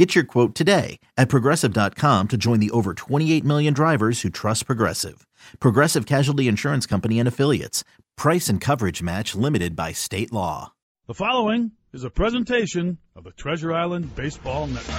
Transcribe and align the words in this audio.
Get 0.00 0.14
your 0.14 0.24
quote 0.24 0.54
today 0.54 0.98
at 1.18 1.28
progressive.com 1.28 2.28
to 2.28 2.38
join 2.38 2.58
the 2.58 2.70
over 2.70 2.94
28 2.94 3.44
million 3.44 3.74
drivers 3.74 4.22
who 4.22 4.30
trust 4.30 4.64
Progressive. 4.64 5.26
Progressive 5.58 6.06
Casualty 6.06 6.48
Insurance 6.48 6.86
Company 6.86 7.18
and 7.18 7.28
Affiliates. 7.28 7.84
Price 8.16 8.48
and 8.48 8.62
coverage 8.62 9.02
match 9.02 9.34
limited 9.34 9.76
by 9.76 9.92
state 9.92 10.32
law. 10.32 10.72
The 11.06 11.12
following 11.12 11.72
is 11.92 12.02
a 12.02 12.08
presentation 12.08 12.96
of 13.14 13.24
the 13.24 13.32
Treasure 13.32 13.74
Island 13.74 14.16
Baseball 14.16 14.68
Network. 14.68 14.96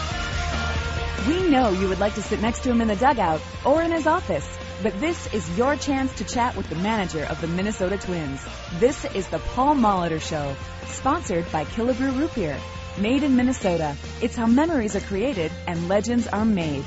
We 1.27 1.49
know 1.49 1.71
you 1.71 1.89
would 1.89 1.99
like 1.99 2.13
to 2.13 2.21
sit 2.21 2.39
next 2.39 2.61
to 2.61 2.69
him 2.69 2.79
in 2.79 2.87
the 2.87 2.95
dugout 2.95 3.41
or 3.65 3.81
in 3.81 3.91
his 3.91 4.05
office, 4.05 4.47
but 4.83 4.93
this 4.99 5.33
is 5.33 5.57
your 5.57 5.77
chance 5.77 6.13
to 6.19 6.25
chat 6.25 6.55
with 6.55 6.69
the 6.69 6.75
manager 6.75 7.25
of 7.25 7.41
the 7.41 7.47
Minnesota 7.47 7.97
Twins. 7.97 8.39
This 8.73 9.03
is 9.15 9.27
the 9.29 9.39
Paul 9.55 9.73
Molitor 9.73 10.21
Show, 10.21 10.55
sponsored 10.85 11.51
by 11.51 11.65
Killebrew 11.65 12.15
Root 12.19 12.35
Beer. 12.35 12.59
Made 12.97 13.23
in 13.23 13.37
Minnesota. 13.37 13.95
It's 14.21 14.35
how 14.35 14.47
memories 14.47 14.95
are 14.95 15.01
created 15.01 15.51
and 15.65 15.87
legends 15.87 16.27
are 16.27 16.43
made. 16.43 16.83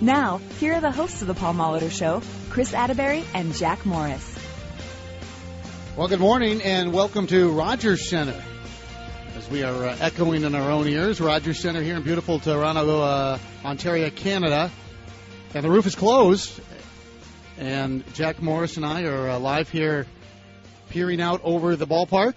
Now, 0.00 0.38
here 0.58 0.72
are 0.72 0.80
the 0.80 0.90
hosts 0.90 1.20
of 1.20 1.28
the 1.28 1.34
Paul 1.34 1.54
Molitor 1.54 1.90
Show, 1.90 2.22
Chris 2.48 2.72
Atterbury 2.72 3.22
and 3.34 3.54
Jack 3.54 3.84
Morris. 3.84 4.38
Well, 5.94 6.08
good 6.08 6.20
morning 6.20 6.62
and 6.62 6.92
welcome 6.92 7.26
to 7.26 7.50
Rogers 7.52 8.08
Center. 8.08 8.42
As 9.36 9.48
we 9.50 9.62
are 9.62 9.88
uh, 9.88 9.96
echoing 10.00 10.42
in 10.42 10.54
our 10.54 10.70
own 10.70 10.88
ears, 10.88 11.20
Rogers 11.20 11.60
Center 11.60 11.82
here 11.82 11.96
in 11.96 12.02
beautiful 12.02 12.40
Toronto, 12.40 13.02
uh, 13.02 13.38
Ontario, 13.62 14.08
Canada. 14.08 14.70
And 15.54 15.62
the 15.62 15.70
roof 15.70 15.86
is 15.86 15.94
closed. 15.94 16.60
And 17.58 18.10
Jack 18.14 18.40
Morris 18.40 18.78
and 18.78 18.86
I 18.86 19.04
are 19.04 19.28
uh, 19.28 19.38
live 19.38 19.68
here 19.68 20.06
peering 20.88 21.20
out 21.20 21.42
over 21.44 21.76
the 21.76 21.86
ballpark. 21.86 22.34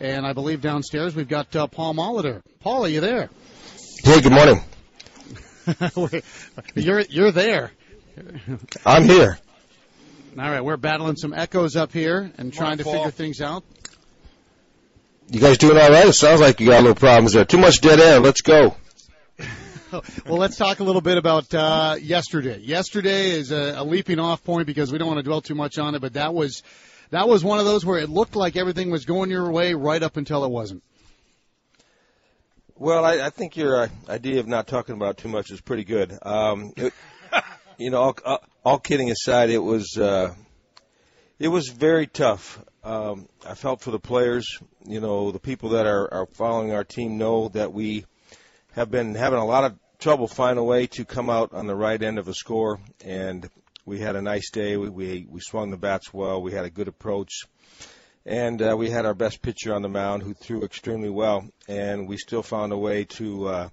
And 0.00 0.26
I 0.26 0.32
believe 0.32 0.62
downstairs 0.62 1.14
we've 1.14 1.28
got 1.28 1.54
uh, 1.54 1.66
Paul 1.66 1.94
Molitor. 1.94 2.40
Paul, 2.60 2.86
are 2.86 2.88
you 2.88 3.00
there? 3.00 3.28
Hey, 4.02 4.22
good 4.22 4.32
morning. 4.32 4.62
you're 6.74 7.00
you're 7.00 7.32
there. 7.32 7.72
I'm 8.86 9.04
here. 9.04 9.38
All 10.38 10.50
right, 10.50 10.64
we're 10.64 10.78
battling 10.78 11.16
some 11.16 11.34
echoes 11.34 11.76
up 11.76 11.92
here 11.92 12.32
and 12.38 12.52
trying 12.52 12.78
to 12.78 12.84
Paul. 12.84 12.94
figure 12.94 13.10
things 13.10 13.42
out. 13.42 13.62
You 15.28 15.38
guys 15.38 15.58
doing 15.58 15.76
all 15.76 15.90
right? 15.90 16.08
It 16.08 16.12
sounds 16.14 16.40
like 16.40 16.60
you 16.60 16.68
got 16.68 16.82
no 16.82 16.94
problems 16.94 17.34
there. 17.34 17.44
Too 17.44 17.58
much 17.58 17.80
dead 17.80 18.00
air. 18.00 18.20
Let's 18.20 18.40
go. 18.40 18.76
Well, 20.24 20.38
let's 20.38 20.56
talk 20.56 20.78
a 20.78 20.84
little 20.84 21.00
bit 21.00 21.18
about 21.18 21.52
uh, 21.52 21.96
yesterday. 22.00 22.60
Yesterday 22.60 23.32
is 23.32 23.50
a, 23.50 23.74
a 23.76 23.82
leaping 23.82 24.20
off 24.20 24.44
point 24.44 24.68
because 24.68 24.92
we 24.92 24.98
don't 24.98 25.08
want 25.08 25.18
to 25.18 25.24
dwell 25.24 25.40
too 25.40 25.56
much 25.56 25.80
on 25.80 25.96
it, 25.96 26.00
but 26.00 26.12
that 26.12 26.32
was 26.32 26.62
that 27.10 27.28
was 27.28 27.44
one 27.44 27.58
of 27.58 27.64
those 27.64 27.84
where 27.84 27.98
it 27.98 28.08
looked 28.08 28.36
like 28.36 28.56
everything 28.56 28.90
was 28.90 29.04
going 29.04 29.30
your 29.30 29.50
way 29.50 29.74
right 29.74 30.02
up 30.02 30.16
until 30.16 30.44
it 30.44 30.50
wasn't. 30.50 30.82
Well, 32.76 33.04
I, 33.04 33.26
I 33.26 33.30
think 33.30 33.56
your 33.56 33.82
uh, 33.82 33.88
idea 34.08 34.40
of 34.40 34.46
not 34.46 34.66
talking 34.66 34.94
about 34.94 35.18
too 35.18 35.28
much 35.28 35.50
is 35.50 35.60
pretty 35.60 35.84
good. 35.84 36.16
Um, 36.22 36.72
it, 36.76 36.94
you 37.78 37.90
know, 37.90 38.14
all, 38.24 38.38
all, 38.64 38.78
kidding 38.78 39.10
aside, 39.10 39.50
it 39.50 39.58
was 39.58 39.98
uh, 39.98 40.34
it 41.38 41.48
was 41.48 41.68
very 41.68 42.06
tough. 42.06 42.58
Um, 42.82 43.28
I 43.46 43.54
felt 43.54 43.82
for 43.82 43.90
the 43.90 43.98
players. 43.98 44.58
You 44.86 45.00
know, 45.00 45.30
the 45.30 45.38
people 45.38 45.70
that 45.70 45.86
are, 45.86 46.12
are 46.14 46.26
following 46.32 46.72
our 46.72 46.84
team 46.84 47.18
know 47.18 47.48
that 47.48 47.74
we 47.74 48.06
have 48.72 48.90
been 48.90 49.14
having 49.14 49.38
a 49.38 49.44
lot 49.44 49.64
of 49.64 49.78
trouble 49.98 50.26
finding 50.26 50.58
a 50.58 50.64
way 50.64 50.86
to 50.86 51.04
come 51.04 51.28
out 51.28 51.52
on 51.52 51.66
the 51.66 51.76
right 51.76 52.02
end 52.02 52.18
of 52.18 52.28
a 52.28 52.34
score, 52.34 52.80
and 53.04 53.50
we 53.84 53.98
had 53.98 54.16
a 54.16 54.22
nice 54.22 54.50
day. 54.50 54.76
We 54.76 54.88
we, 54.88 55.26
we 55.28 55.40
swung 55.40 55.70
the 55.70 55.76
bats 55.76 56.12
well. 56.12 56.42
We 56.42 56.52
had 56.52 56.64
a 56.64 56.70
good 56.70 56.88
approach, 56.88 57.32
and 58.24 58.60
uh, 58.60 58.76
we 58.76 58.90
had 58.90 59.06
our 59.06 59.14
best 59.14 59.42
pitcher 59.42 59.74
on 59.74 59.82
the 59.82 59.88
mound 59.88 60.22
who 60.22 60.34
threw 60.34 60.62
extremely 60.62 61.10
well, 61.10 61.48
and 61.68 62.08
we 62.08 62.16
still 62.16 62.42
found 62.42 62.72
a 62.72 62.78
way 62.78 63.04
to. 63.04 63.48
Uh, 63.48 63.68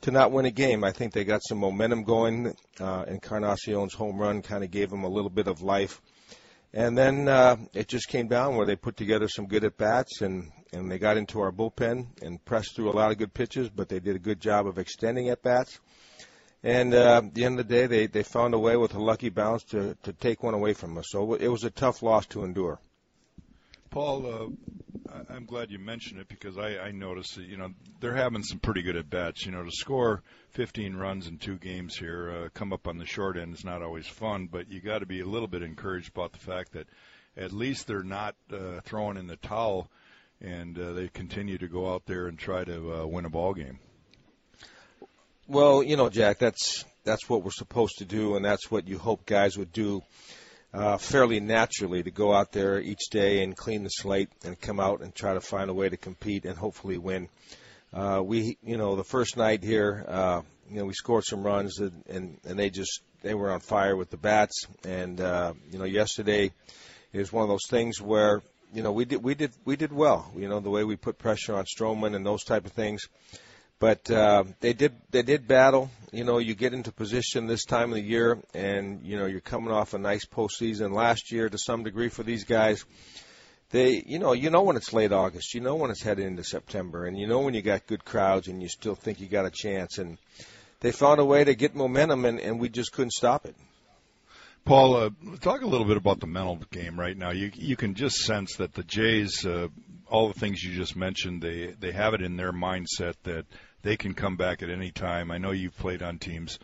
to 0.00 0.10
not 0.12 0.30
win 0.30 0.46
a 0.46 0.50
game, 0.50 0.84
I 0.84 0.92
think 0.92 1.12
they 1.12 1.24
got 1.24 1.40
some 1.46 1.58
momentum 1.58 2.04
going. 2.04 2.54
Uh, 2.78 3.04
Encarnacion's 3.04 3.94
home 3.94 4.16
run 4.16 4.42
kind 4.42 4.62
of 4.62 4.70
gave 4.70 4.90
them 4.90 5.02
a 5.02 5.08
little 5.08 5.30
bit 5.30 5.48
of 5.48 5.60
life, 5.60 6.00
and 6.72 6.96
then 6.96 7.28
uh, 7.28 7.56
it 7.74 7.88
just 7.88 8.08
came 8.08 8.28
down 8.28 8.56
where 8.56 8.66
they 8.66 8.76
put 8.76 8.96
together 8.96 9.28
some 9.28 9.46
good 9.46 9.64
at 9.64 9.76
bats 9.76 10.22
and 10.22 10.52
and 10.72 10.90
they 10.90 10.98
got 10.98 11.16
into 11.16 11.40
our 11.40 11.50
bullpen 11.50 12.06
and 12.22 12.44
pressed 12.44 12.76
through 12.76 12.90
a 12.90 12.92
lot 12.92 13.10
of 13.10 13.18
good 13.18 13.32
pitches, 13.32 13.68
but 13.68 13.88
they 13.88 14.00
did 14.00 14.16
a 14.16 14.20
good 14.20 14.40
job 14.40 14.66
of 14.66 14.78
extending 14.78 15.30
at 15.30 15.42
bats. 15.42 15.80
And 16.62 16.92
uh, 16.92 17.18
at 17.18 17.34
the 17.34 17.44
end 17.44 17.60
of 17.60 17.68
the 17.68 17.74
day, 17.74 17.86
they, 17.86 18.06
they 18.06 18.22
found 18.22 18.52
a 18.52 18.58
way 18.58 18.76
with 18.76 18.94
a 18.94 19.02
lucky 19.02 19.28
bounce 19.28 19.62
to, 19.64 19.96
to 20.02 20.12
take 20.12 20.42
one 20.42 20.54
away 20.54 20.72
from 20.72 20.98
us. 20.98 21.06
So 21.08 21.34
it 21.34 21.48
was 21.48 21.64
a 21.64 21.70
tough 21.70 22.02
loss 22.02 22.26
to 22.26 22.44
endure. 22.44 22.80
Paul, 23.90 24.26
uh, 24.26 25.22
I'm 25.30 25.46
glad 25.46 25.70
you 25.70 25.78
mentioned 25.78 26.20
it 26.20 26.28
because 26.28 26.58
I, 26.58 26.78
I 26.78 26.90
noticed 26.90 27.36
that, 27.36 27.44
you 27.44 27.56
know, 27.56 27.70
they're 28.00 28.14
having 28.14 28.42
some 28.42 28.58
pretty 28.58 28.82
good 28.82 28.96
at 28.96 29.08
bats. 29.08 29.46
You 29.46 29.52
know, 29.52 29.64
to 29.64 29.70
score 29.70 30.22
15 30.50 30.96
runs 30.96 31.28
in 31.28 31.38
two 31.38 31.56
games 31.56 31.96
here, 31.96 32.30
uh, 32.30 32.48
come 32.54 32.72
up 32.72 32.86
on 32.86 32.98
the 32.98 33.06
short 33.06 33.36
end 33.36 33.54
is 33.54 33.64
not 33.64 33.82
always 33.82 34.06
fun, 34.06 34.48
but 34.50 34.68
you 34.68 34.80
got 34.80 34.98
to 34.98 35.06
be 35.06 35.20
a 35.20 35.26
little 35.26 35.48
bit 35.48 35.62
encouraged 35.62 36.10
about 36.10 36.32
the 36.32 36.38
fact 36.38 36.72
that 36.72 36.86
at 37.36 37.52
least 37.52 37.86
they're 37.86 38.02
not 38.02 38.34
uh, 38.52 38.80
throwing 38.84 39.16
in 39.16 39.28
the 39.28 39.36
towel 39.36 39.88
and 40.40 40.78
uh, 40.78 40.92
they 40.92 41.08
continue 41.08 41.58
to 41.58 41.68
go 41.68 41.92
out 41.92 42.04
there 42.06 42.26
and 42.26 42.38
try 42.38 42.64
to 42.64 42.94
uh, 42.94 43.06
win 43.06 43.24
a 43.24 43.30
ball 43.30 43.54
game. 43.54 43.78
Well, 45.50 45.82
you 45.82 45.96
know, 45.96 46.10
Jack, 46.10 46.38
that's 46.38 46.84
that's 47.04 47.26
what 47.26 47.42
we're 47.42 47.52
supposed 47.52 47.98
to 47.98 48.04
do, 48.04 48.36
and 48.36 48.44
that's 48.44 48.70
what 48.70 48.86
you 48.86 48.98
hope 48.98 49.24
guys 49.24 49.56
would 49.56 49.72
do 49.72 50.02
uh, 50.74 50.98
fairly 50.98 51.40
naturally 51.40 52.02
to 52.02 52.10
go 52.10 52.34
out 52.34 52.52
there 52.52 52.78
each 52.78 53.08
day 53.10 53.42
and 53.42 53.56
clean 53.56 53.82
the 53.82 53.88
slate 53.88 54.28
and 54.44 54.60
come 54.60 54.78
out 54.78 55.00
and 55.00 55.14
try 55.14 55.32
to 55.32 55.40
find 55.40 55.70
a 55.70 55.74
way 55.74 55.88
to 55.88 55.96
compete 55.96 56.44
and 56.44 56.58
hopefully 56.58 56.98
win. 56.98 57.30
Uh, 57.94 58.20
we, 58.22 58.58
you 58.62 58.76
know, 58.76 58.94
the 58.94 59.04
first 59.04 59.38
night 59.38 59.64
here, 59.64 60.04
uh, 60.06 60.42
you 60.68 60.76
know, 60.76 60.84
we 60.84 60.92
scored 60.92 61.24
some 61.24 61.42
runs 61.42 61.78
and, 61.78 62.04
and 62.10 62.38
and 62.44 62.58
they 62.58 62.68
just 62.68 63.00
they 63.22 63.32
were 63.32 63.50
on 63.50 63.60
fire 63.60 63.96
with 63.96 64.10
the 64.10 64.18
bats, 64.18 64.66
and 64.84 65.18
uh, 65.18 65.54
you 65.72 65.78
know, 65.78 65.86
yesterday 65.86 66.52
is 67.14 67.32
one 67.32 67.42
of 67.42 67.48
those 67.48 67.66
things 67.70 68.02
where 68.02 68.42
you 68.74 68.82
know 68.82 68.92
we 68.92 69.06
did 69.06 69.24
we 69.24 69.34
did 69.34 69.52
we 69.64 69.76
did 69.76 69.94
well. 69.94 70.30
You 70.36 70.50
know, 70.50 70.60
the 70.60 70.68
way 70.68 70.84
we 70.84 70.96
put 70.96 71.16
pressure 71.16 71.54
on 71.54 71.64
Stroman 71.64 72.14
and 72.14 72.26
those 72.26 72.44
type 72.44 72.66
of 72.66 72.72
things 72.72 73.08
but 73.78 74.10
uh, 74.10 74.44
they 74.60 74.72
did 74.72 74.94
they 75.10 75.22
did 75.22 75.46
battle. 75.46 75.90
You 76.12 76.24
know, 76.24 76.38
you 76.38 76.54
get 76.54 76.72
into 76.72 76.90
position 76.90 77.46
this 77.46 77.64
time 77.64 77.90
of 77.90 77.96
the 77.96 78.02
year, 78.02 78.38
and 78.54 79.04
you 79.04 79.18
know 79.18 79.26
you're 79.26 79.40
coming 79.40 79.72
off 79.72 79.94
a 79.94 79.98
nice 79.98 80.24
postseason 80.24 80.92
last 80.92 81.30
year 81.30 81.48
to 81.48 81.58
some 81.58 81.84
degree 81.84 82.08
for 82.08 82.22
these 82.22 82.44
guys. 82.44 82.84
They, 83.70 84.02
you 84.06 84.18
know, 84.18 84.32
you 84.32 84.48
know 84.48 84.62
when 84.62 84.76
it's 84.76 84.94
late 84.94 85.12
August, 85.12 85.52
you 85.52 85.60
know 85.60 85.74
when 85.74 85.90
it's 85.90 86.02
headed 86.02 86.24
into 86.24 86.42
September, 86.42 87.04
and 87.04 87.18
you 87.18 87.26
know 87.26 87.40
when 87.40 87.52
you 87.52 87.60
got 87.60 87.86
good 87.86 88.04
crowds 88.04 88.48
and 88.48 88.62
you 88.62 88.68
still 88.68 88.94
think 88.94 89.20
you 89.20 89.28
got 89.28 89.44
a 89.44 89.50
chance. 89.50 89.98
And 89.98 90.16
they 90.80 90.90
found 90.90 91.20
a 91.20 91.24
way 91.24 91.44
to 91.44 91.54
get 91.54 91.74
momentum, 91.74 92.24
and, 92.24 92.40
and 92.40 92.58
we 92.58 92.70
just 92.70 92.92
couldn't 92.92 93.12
stop 93.12 93.44
it. 93.44 93.54
Paul, 94.64 94.96
uh, 94.96 95.10
talk 95.40 95.62
a 95.62 95.66
little 95.66 95.86
bit 95.86 95.96
about 95.96 96.20
the 96.20 96.26
mental 96.26 96.56
game 96.70 96.98
right 96.98 97.16
now. 97.16 97.30
You 97.30 97.50
you 97.54 97.76
can 97.76 97.94
just 97.94 98.16
sense 98.16 98.56
that 98.56 98.74
the 98.74 98.82
Jays, 98.82 99.44
uh, 99.44 99.68
all 100.10 100.28
the 100.28 100.38
things 100.38 100.62
you 100.62 100.74
just 100.74 100.96
mentioned, 100.96 101.42
they 101.42 101.74
they 101.78 101.92
have 101.92 102.14
it 102.14 102.22
in 102.22 102.36
their 102.36 102.52
mindset 102.52 103.14
that 103.24 103.46
they 103.88 103.96
can 103.96 104.12
come 104.12 104.36
back 104.36 104.62
at 104.62 104.68
any 104.68 104.90
time. 104.90 105.30
I 105.30 105.38
know 105.38 105.50
you've 105.50 105.78
played 105.78 106.02
on 106.02 106.18
teams 106.18 106.58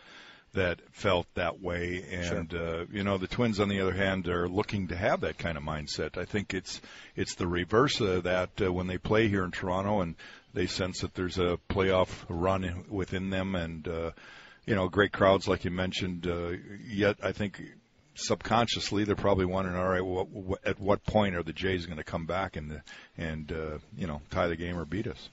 that 0.53 0.79
felt 0.91 1.25
that 1.33 1.59
way, 1.59 2.05
and 2.11 2.53
uh, 2.53 2.85
you 2.91 3.03
know 3.03 3.17
the 3.17 3.25
Twins, 3.25 3.59
on 3.59 3.67
the 3.67 3.81
other 3.81 3.93
hand, 3.93 4.27
are 4.27 4.47
looking 4.47 4.89
to 4.89 4.95
have 4.95 5.21
that 5.21 5.39
kind 5.39 5.57
of 5.57 5.63
mindset. 5.63 6.19
I 6.19 6.25
think 6.25 6.53
it's 6.53 6.79
it's 7.15 7.33
the 7.33 7.47
reverse 7.47 7.99
of 7.99 8.23
that 8.23 8.51
uh, 8.61 8.71
when 8.71 8.85
they 8.85 8.99
play 8.99 9.27
here 9.27 9.43
in 9.43 9.49
Toronto, 9.49 10.01
and 10.01 10.13
they 10.53 10.67
sense 10.67 11.01
that 11.01 11.15
there's 11.15 11.39
a 11.39 11.57
playoff 11.67 12.09
run 12.29 12.85
within 12.89 13.31
them, 13.31 13.55
and 13.55 13.87
uh, 13.87 14.11
you 14.67 14.75
know 14.75 14.87
great 14.87 15.11
crowds 15.11 15.47
like 15.47 15.65
you 15.65 15.71
mentioned. 15.71 16.27
Uh, 16.27 16.51
yet 16.87 17.17
I 17.23 17.31
think 17.31 17.59
subconsciously 18.13 19.03
they're 19.03 19.15
probably 19.15 19.45
wondering, 19.45 19.75
all 19.75 19.89
right, 19.89 20.05
what, 20.05 20.29
what, 20.29 20.59
at 20.63 20.79
what 20.79 21.03
point 21.05 21.35
are 21.35 21.43
the 21.43 21.53
Jays 21.53 21.87
going 21.87 21.97
to 21.97 22.03
come 22.03 22.27
back 22.27 22.55
and 22.55 22.83
and 23.17 23.51
uh, 23.51 23.79
you 23.97 24.05
know 24.05 24.21
tie 24.29 24.47
the 24.47 24.55
game 24.55 24.77
or 24.77 24.85
beat 24.85 25.07
us? 25.07 25.29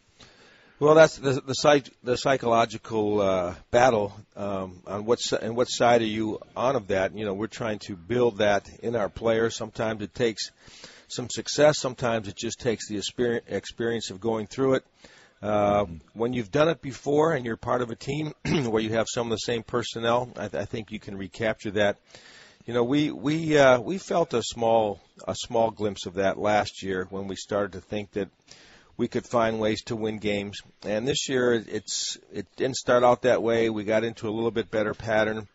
Well, 0.83 0.97
that's 0.97 1.15
the 1.17 1.41
the, 1.41 1.55
psych, 1.55 1.89
the 2.03 2.17
psychological 2.17 3.21
uh, 3.21 3.55
battle 3.71 4.13
um, 4.35 4.83
on 4.85 5.05
what 5.05 5.21
and 5.41 5.55
what 5.55 5.67
side 5.67 6.03
are 6.03 6.07
you 6.07 6.41
on 6.57 6.75
of 6.75 6.89
that? 6.89 7.17
You 7.17 7.25
know, 7.25 7.35
we're 7.35 7.47
trying 7.47 7.79
to 7.87 7.95
build 7.95 8.39
that 8.39 8.69
in 8.83 8.97
our 8.97 9.09
players. 9.09 9.55
Sometimes 9.55 10.03
it 10.03 10.13
takes 10.13 10.51
some 11.07 11.31
success. 11.31 11.79
Sometimes 11.79 12.27
it 12.27 12.35
just 12.37 12.59
takes 12.59 12.89
the 12.89 12.97
experience, 12.97 13.45
experience 13.47 14.11
of 14.11 14.21
going 14.21 14.49
through 14.49 14.75
it. 14.75 14.85
Uh, 15.41 15.87
when 16.15 16.33
you've 16.33 16.51
done 16.51 16.69
it 16.69 16.83
before 16.83 17.33
and 17.33 17.47
you're 17.47 17.57
part 17.57 17.81
of 17.81 17.93
a 17.93 17.95
team 17.95 18.33
where 18.45 18.83
you 18.83 18.95
have 18.95 19.07
some 19.09 19.29
of 19.29 19.31
the 19.31 19.37
same 19.37 19.63
personnel, 19.63 20.33
I, 20.35 20.49
th- 20.49 20.61
I 20.61 20.65
think 20.65 20.91
you 20.91 20.99
can 20.99 21.17
recapture 21.17 21.71
that. 21.71 21.99
You 22.67 22.75
know, 22.75 22.83
we 22.83 23.13
we 23.13 23.57
uh, 23.57 23.79
we 23.79 23.99
felt 23.99 24.35
a 24.35 24.43
small 24.43 24.99
a 25.29 25.37
small 25.37 25.71
glimpse 25.71 26.07
of 26.07 26.15
that 26.15 26.39
last 26.39 26.83
year 26.83 27.07
when 27.09 27.29
we 27.29 27.37
started 27.37 27.75
to 27.75 27.81
think 27.81 28.11
that 28.15 28.31
we 28.97 29.09
could 29.09 29.27
find 29.27 29.59
ways 29.59 29.83
to 29.85 29.97
win 29.97 30.19
games. 30.19 30.61
And 30.85 31.07
this 31.07 31.29
year, 31.29 31.55
it's 31.55 32.19
it 32.33 32.47
didn't 32.57 32.77
start 32.77 33.05
out 33.05 33.23
that 33.23 33.43
way. 33.43 33.71
We 33.71 33.85
got 33.85 34.05
into 34.05 34.29
a 34.29 34.31
little 34.31 34.51
bit 34.51 34.71
better 34.71 34.95
pattern, 34.95 35.49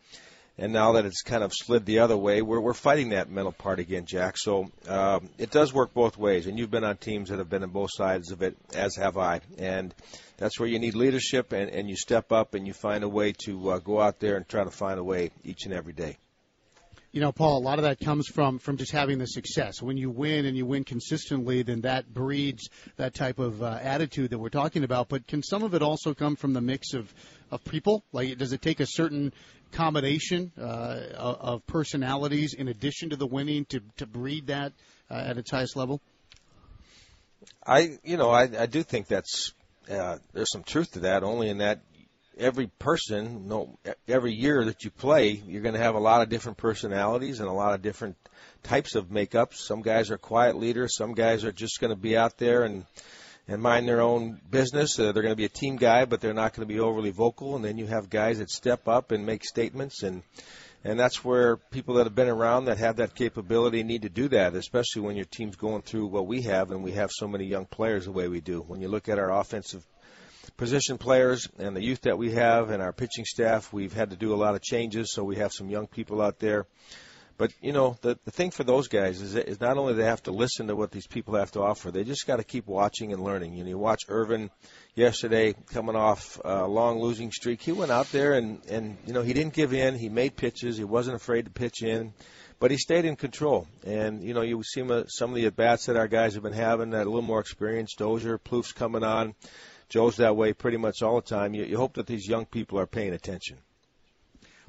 and 0.57 0.74
now 0.74 0.94
that 0.94 1.06
it's 1.06 1.22
kind 1.22 1.44
of 1.44 1.51
slid 1.54 1.86
the 1.86 2.00
other 2.00 2.18
way, 2.18 2.42
we're 2.42 2.60
we're 2.60 2.74
fighting 2.74 3.10
that 3.10 3.30
mental 3.30 3.51
part 3.51 3.80
again, 3.80 4.06
Jack. 4.06 4.38
So 4.38 4.72
um, 4.88 5.30
it 5.38 5.51
does 5.51 5.74
work 5.74 5.94
both 5.94 6.18
ways. 6.18 6.48
And 6.48 6.57
you've 6.57 6.72
been 6.72 6.84
on 6.84 6.98
teams 6.98 7.30
that 7.30 7.39
have 7.39 7.50
been 7.50 7.63
on 7.63 7.69
both 7.69 7.92
sides 7.94 8.31
of 8.31 8.42
it, 8.42 8.57
as 8.74 8.95
have 8.95 9.18
I. 9.18 9.42
And 9.57 9.94
that's 10.38 10.60
where 10.60 10.69
you 10.69 10.80
need 10.80 10.95
leadership, 10.95 11.51
and 11.54 11.69
and 11.69 11.89
you 11.89 11.95
step 11.95 12.31
up 12.31 12.54
and 12.54 12.66
you 12.66 12.74
find 12.74 13.04
a 13.04 13.10
way 13.10 13.34
to 13.45 13.72
uh, 13.72 13.80
go 13.80 14.01
out 14.01 14.19
there 14.19 14.36
and 14.38 14.48
try 14.48 14.63
to 14.63 14.72
find 14.72 15.00
a 15.00 15.04
way 15.04 15.31
each 15.44 15.66
and 15.66 15.74
every 15.74 15.94
day 15.94 16.18
you 17.17 17.21
know, 17.21 17.31
Paul, 17.31 17.57
a 17.57 17.65
lot 17.65 17.79
of 17.79 17.83
that 17.83 17.99
comes 17.99 18.27
from 18.27 18.59
from 18.59 18.77
just 18.77 18.91
having 18.91 19.17
the 19.17 19.25
success. 19.25 19.81
When 19.81 19.97
you 19.97 20.11
win 20.11 20.45
and 20.45 20.55
you 20.55 20.67
win 20.67 20.83
consistently, 20.83 21.63
then 21.63 21.81
that 21.81 22.13
breeds 22.13 22.69
that 22.97 23.15
type 23.15 23.39
of 23.39 23.63
uh, 23.63 23.79
attitude 23.81 24.29
that 24.29 24.37
we're 24.37 24.49
talking 24.49 24.83
about. 24.83 25.09
But 25.09 25.25
can 25.25 25.41
some 25.41 25.63
of 25.63 25.73
it 25.73 25.81
also 25.81 26.13
come 26.13 26.35
from 26.35 26.53
the 26.53 26.61
mix 26.61 26.93
of 26.93 27.11
of 27.49 27.65
people? 27.65 28.03
Like, 28.11 28.37
does 28.37 28.53
it 28.53 28.61
take 28.61 28.81
a 28.81 28.85
certain 28.85 29.33
combination 29.71 30.51
uh, 30.61 30.99
of 31.15 31.65
personalities 31.65 32.53
in 32.53 32.67
addition 32.67 33.09
to 33.09 33.15
the 33.15 33.25
winning 33.25 33.65
to 33.69 33.81
to 33.95 34.05
breed 34.05 34.45
that 34.45 34.73
uh, 35.09 35.15
at 35.15 35.39
its 35.39 35.49
highest 35.49 35.75
level? 35.75 35.99
I, 37.65 37.97
you 38.03 38.17
know, 38.17 38.29
I, 38.29 38.43
I 38.43 38.67
do 38.67 38.83
think 38.83 39.07
that's 39.07 39.53
uh, 39.89 40.19
there's 40.33 40.51
some 40.51 40.61
truth 40.61 40.91
to 40.91 40.99
that. 40.99 41.23
Only 41.23 41.49
in 41.49 41.57
that 41.57 41.79
every 42.39 42.68
person, 42.80 43.48
no, 43.48 43.78
every 44.07 44.34
year 44.34 44.66
that 44.66 44.84
you 44.84 44.92
play, 44.92 45.42
you're 45.48 45.62
going 45.62 45.75
to 45.75 45.81
have 45.81 45.95
a 45.95 46.00
lot 46.00 46.22
of 46.22 46.30
different 46.30 46.57
personalities 46.57 47.39
and 47.39 47.50
a 47.50 47.54
lot 47.54 47.74
of 47.74 47.81
different 47.81 48.16
types 48.63 48.95
of 48.95 49.07
makeups. 49.07 49.56
Some 49.56 49.81
guys 49.81 50.12
are 50.12 50.18
quiet 50.18 50.56
leaders. 50.56 50.95
Some 50.95 51.13
guys 51.13 51.44
are 51.44 51.51
just 51.51 51.80
going 51.80 51.94
to 51.94 52.00
be 52.00 52.18
out 52.18 52.38
there 52.38 52.63
and 52.63 52.86
and 53.50 53.62
mind 53.62 53.88
their 53.88 54.01
own 54.01 54.42
business. 54.50 55.00
Uh, 55.00 55.13
they're 55.13 55.24
going 55.24 55.31
to 55.31 55.38
be 55.38 55.45
a 55.45 55.50
team 55.50 55.78
guy, 55.78 56.04
but 56.04 56.19
they're 56.19 56.34
not 56.34 56.54
going 56.54 56.68
to 56.68 56.74
be 56.74 56.81
overly 56.81 57.12
vocal. 57.12 57.56
And 57.56 57.63
then 57.63 57.78
you 57.78 57.86
have 57.86 58.10
guys 58.10 58.39
that 58.39 58.50
step 58.50 58.89
up 58.89 59.12
and 59.12 59.25
make 59.25 59.45
statements 59.45 60.04
and 60.04 60.22
and 60.84 61.00
that's 61.00 61.24
where 61.24 61.57
people 61.57 61.95
that 61.95 62.06
have 62.06 62.16
been 62.16 62.30
around 62.30 62.66
that 62.66 62.78
have 62.78 62.98
that 62.98 63.16
capability 63.16 63.84
need 63.84 64.04
to 64.04 64.10
do 64.10 64.30
that, 64.30 64.56
especially 64.56 65.01
when 65.01 65.16
your 65.16 65.25
team's 65.25 65.56
going 65.56 65.81
through 65.81 66.07
what 66.07 66.28
we 66.28 66.44
have 66.44 66.72
and 66.72 66.84
we 66.84 66.92
have 66.92 67.10
so 67.12 67.28
many 67.28 67.45
young 67.45 67.66
players 67.66 68.06
the 68.06 68.12
way 68.12 68.28
we 68.28 68.42
do. 68.42 68.62
When 68.62 68.80
you 68.81 68.88
look 68.88 69.10
at 69.10 69.19
our 69.19 69.38
offensive 69.38 69.86
position 70.57 70.98
players 70.98 71.48
and 71.57 71.75
the 71.75 71.83
youth 71.83 72.01
that 72.01 72.18
we 72.18 72.31
have 72.31 72.71
and 72.71 72.81
our 72.81 72.92
pitching 72.92 73.25
staff, 73.25 73.71
we've 73.71 73.94
had 73.94 74.09
to 74.09 74.15
do 74.15 74.33
a 74.33 74.36
lot 74.36 74.56
of 74.56 74.62
changes, 74.62 75.13
so 75.13 75.24
we 75.24 75.38
have 75.38 75.54
some 75.54 75.69
young 75.69 75.88
people 75.88 76.21
out 76.21 76.39
there. 76.39 76.65
But 77.38 77.54
you 77.62 77.71
know, 77.71 77.95
the 78.01 78.18
the 78.25 78.31
thing 78.31 78.50
for 78.50 78.63
those 78.63 78.88
guys 78.88 79.21
is 79.21 79.36
is 79.36 79.62
not 79.62 79.77
only 79.77 79.94
they 79.94 80.06
have 80.06 80.24
to 80.24 80.31
listen 80.31 80.68
to 80.68 80.75
what 80.75 80.92
these 80.92 81.06
people 81.06 81.36
have 81.36 81.51
to 81.51 81.62
offer, 81.62 81.92
they 81.92 82.04
just 82.04 82.25
got 82.25 82.38
to 82.38 82.44
keep 82.44 82.65
watching 82.65 83.13
and 83.13 83.24
learning. 83.24 83.54
You 83.54 83.63
know, 83.63 83.69
you 83.69 83.77
watch 83.77 84.01
Ervin 84.09 84.50
yesterday 84.95 85.54
coming 85.71 85.95
off 85.95 86.42
a 86.44 86.68
long 86.68 87.00
losing 87.00 87.31
streak. 87.31 87.62
He 87.62 87.71
went 87.71 87.92
out 87.92 88.12
there 88.12 88.33
and 88.33 88.65
and 88.68 88.98
you 89.06 89.13
know 89.13 89.21
he 89.21 89.33
didn't 89.33 89.53
give 89.53 89.71
in. 89.71 89.94
He 89.94 90.10
made 90.10 90.36
pitches. 90.36 90.77
He 90.77 90.83
wasn't 90.83 91.15
afraid 91.15 91.45
to 91.45 91.51
pitch 91.51 91.83
in 91.83 92.13
but 92.60 92.71
he 92.71 92.77
stayed 92.77 93.06
in 93.06 93.15
control. 93.15 93.68
And 93.86 94.24
you 94.24 94.33
know, 94.33 94.42
you 94.42 94.63
see 94.63 94.81
some 95.07 95.30
of 95.30 95.36
the 95.36 95.45
at 95.45 95.56
bats 95.56 95.86
that 95.86 95.95
our 95.95 96.07
guys 96.07 96.33
have 96.33 96.44
been 96.44 96.53
having, 96.53 96.92
that 96.92 97.06
a 97.06 97.10
little 97.10 97.21
more 97.21 97.39
experienced. 97.39 98.00
Dozier, 98.00 98.38
Plouffe's 98.38 98.71
coming 98.71 99.03
on. 99.03 99.36
Joe's 99.89 100.18
that 100.18 100.36
way 100.36 100.54
pretty 100.54 100.78
much 100.78 101.01
all 101.01 101.16
the 101.16 101.28
time. 101.28 101.54
You, 101.54 101.63
you 101.63 101.78
hope 101.78 101.94
that 101.94 102.07
these 102.07 102.28
young 102.28 102.45
people 102.45 102.80
are 102.80 102.88
paying 102.88 103.13
attention. 103.13 103.57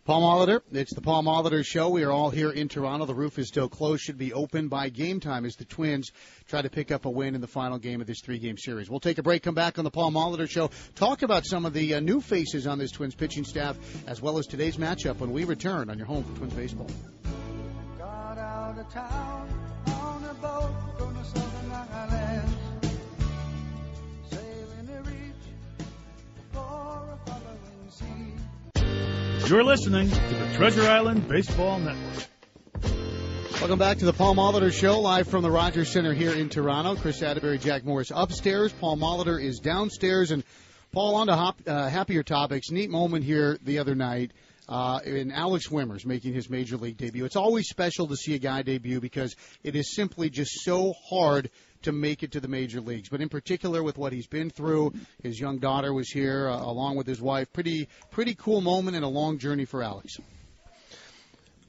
Paul 0.05 0.23
Molitor, 0.23 0.62
it's 0.73 0.94
the 0.94 1.03
Paul 1.03 1.23
Molitor 1.23 1.62
Show. 1.62 1.91
We 1.91 2.03
are 2.03 2.11
all 2.11 2.31
here 2.31 2.50
in 2.50 2.69
Toronto. 2.69 3.05
The 3.05 3.15
roof 3.15 3.38
is 3.38 3.47
still 3.49 3.69
closed, 3.69 4.00
should 4.00 4.17
be 4.17 4.32
open 4.32 4.69
by 4.69 4.88
game 4.88 5.20
time 5.20 5.44
as 5.44 5.55
the 5.56 5.67
Twins 5.67 6.12
try 6.47 6.62
to 6.62 6.70
pick 6.70 6.91
up 6.91 7.05
a 7.05 7.11
win 7.11 7.35
in 7.35 7.43
the 7.43 7.47
final 7.47 7.76
game 7.76 8.00
of 8.00 8.06
this 8.06 8.23
three 8.25 8.38
game 8.38 8.56
series. 8.56 8.88
We'll 8.88 9.00
take 9.00 9.19
a 9.19 9.23
break, 9.23 9.43
come 9.43 9.55
back 9.55 9.76
on 9.79 9.85
the 9.85 9.91
Paul 9.91 10.11
Molitor 10.11 10.49
Show, 10.49 10.70
talk 10.94 11.20
about 11.20 11.44
some 11.44 11.67
of 11.67 11.75
the 11.75 11.97
uh, 11.97 12.00
new 12.00 12.23
faces 12.23 12.67
on 12.67 12.79
this 12.79 12.91
Twins 12.91 13.15
pitching 13.15 13.44
staff, 13.44 13.76
as 14.06 14.23
well 14.23 14.38
as 14.38 14.47
today's 14.47 14.79
matchup 14.79 15.19
when 15.19 15.31
we 15.31 15.44
return 15.44 15.91
on 15.91 15.99
your 15.99 16.06
home 16.06 16.25
for 16.25 16.38
Twins 16.38 16.55
Baseball. 16.55 16.91
Got 17.99 18.38
out 18.38 18.79
of 18.79 18.91
town 18.91 19.50
on 19.88 20.25
a 20.25 20.35
boat, 20.35 20.88
You're 29.46 29.64
listening 29.64 30.11
to 30.11 30.35
the 30.35 30.52
Treasure 30.56 30.82
Island 30.82 31.26
Baseball 31.26 31.79
Network. 31.79 32.26
Welcome 33.52 33.79
back 33.79 33.99
to 33.99 34.05
the 34.05 34.12
Paul 34.12 34.35
Molitor 34.35 34.70
Show, 34.70 35.00
live 35.00 35.26
from 35.26 35.43
the 35.43 35.50
Rogers 35.50 35.88
Center 35.88 36.12
here 36.12 36.35
in 36.35 36.50
Toronto. 36.50 36.96
Chris 36.96 37.23
Atterbury, 37.23 37.56
Jack 37.56 37.85
Morris 37.85 38.12
upstairs. 38.14 38.75
Paul 38.75 38.99
Molitor 38.99 39.43
is 39.43 39.58
downstairs. 39.61 40.32
And 40.32 40.44
Paul, 40.93 41.14
on 41.14 41.29
to 41.29 41.35
hop, 41.35 41.61
uh, 41.67 41.88
happier 41.88 42.23
topics. 42.23 42.70
Neat 42.70 42.90
moment 42.90 43.25
here 43.25 43.58
the 43.62 43.79
other 43.79 43.94
night. 43.94 44.32
Uh, 44.69 45.00
in 45.06 45.32
Alex 45.32 45.69
Wimmers 45.69 46.05
making 46.05 46.34
his 46.34 46.50
major 46.50 46.76
league 46.76 46.99
debut. 46.99 47.25
It's 47.25 47.37
always 47.37 47.70
special 47.70 48.06
to 48.08 48.17
see 48.17 48.34
a 48.34 48.38
guy 48.38 48.61
debut 48.61 49.00
because 49.00 49.34
it 49.64 49.75
is 49.75 49.94
simply 49.94 50.29
just 50.29 50.62
so 50.62 50.93
hard 51.08 51.49
to 51.82 51.92
make 51.92 52.22
it 52.22 52.32
to 52.32 52.40
the 52.40 52.48
major 52.48 52.80
leagues. 52.80 53.08
But 53.08 53.20
in 53.20 53.28
particular, 53.28 53.82
with 53.82 53.98
what 53.98 54.12
he's 54.12 54.26
been 54.26 54.50
through, 54.50 54.92
his 55.22 55.38
young 55.38 55.58
daughter 55.58 55.92
was 55.92 56.10
here 56.10 56.48
uh, 56.48 56.60
along 56.60 56.96
with 56.96 57.06
his 57.06 57.20
wife. 57.20 57.52
Pretty 57.52 57.88
pretty 58.10 58.34
cool 58.34 58.60
moment 58.60 58.96
and 58.96 59.04
a 59.04 59.08
long 59.08 59.38
journey 59.38 59.64
for 59.64 59.82
Alex. 59.82 60.19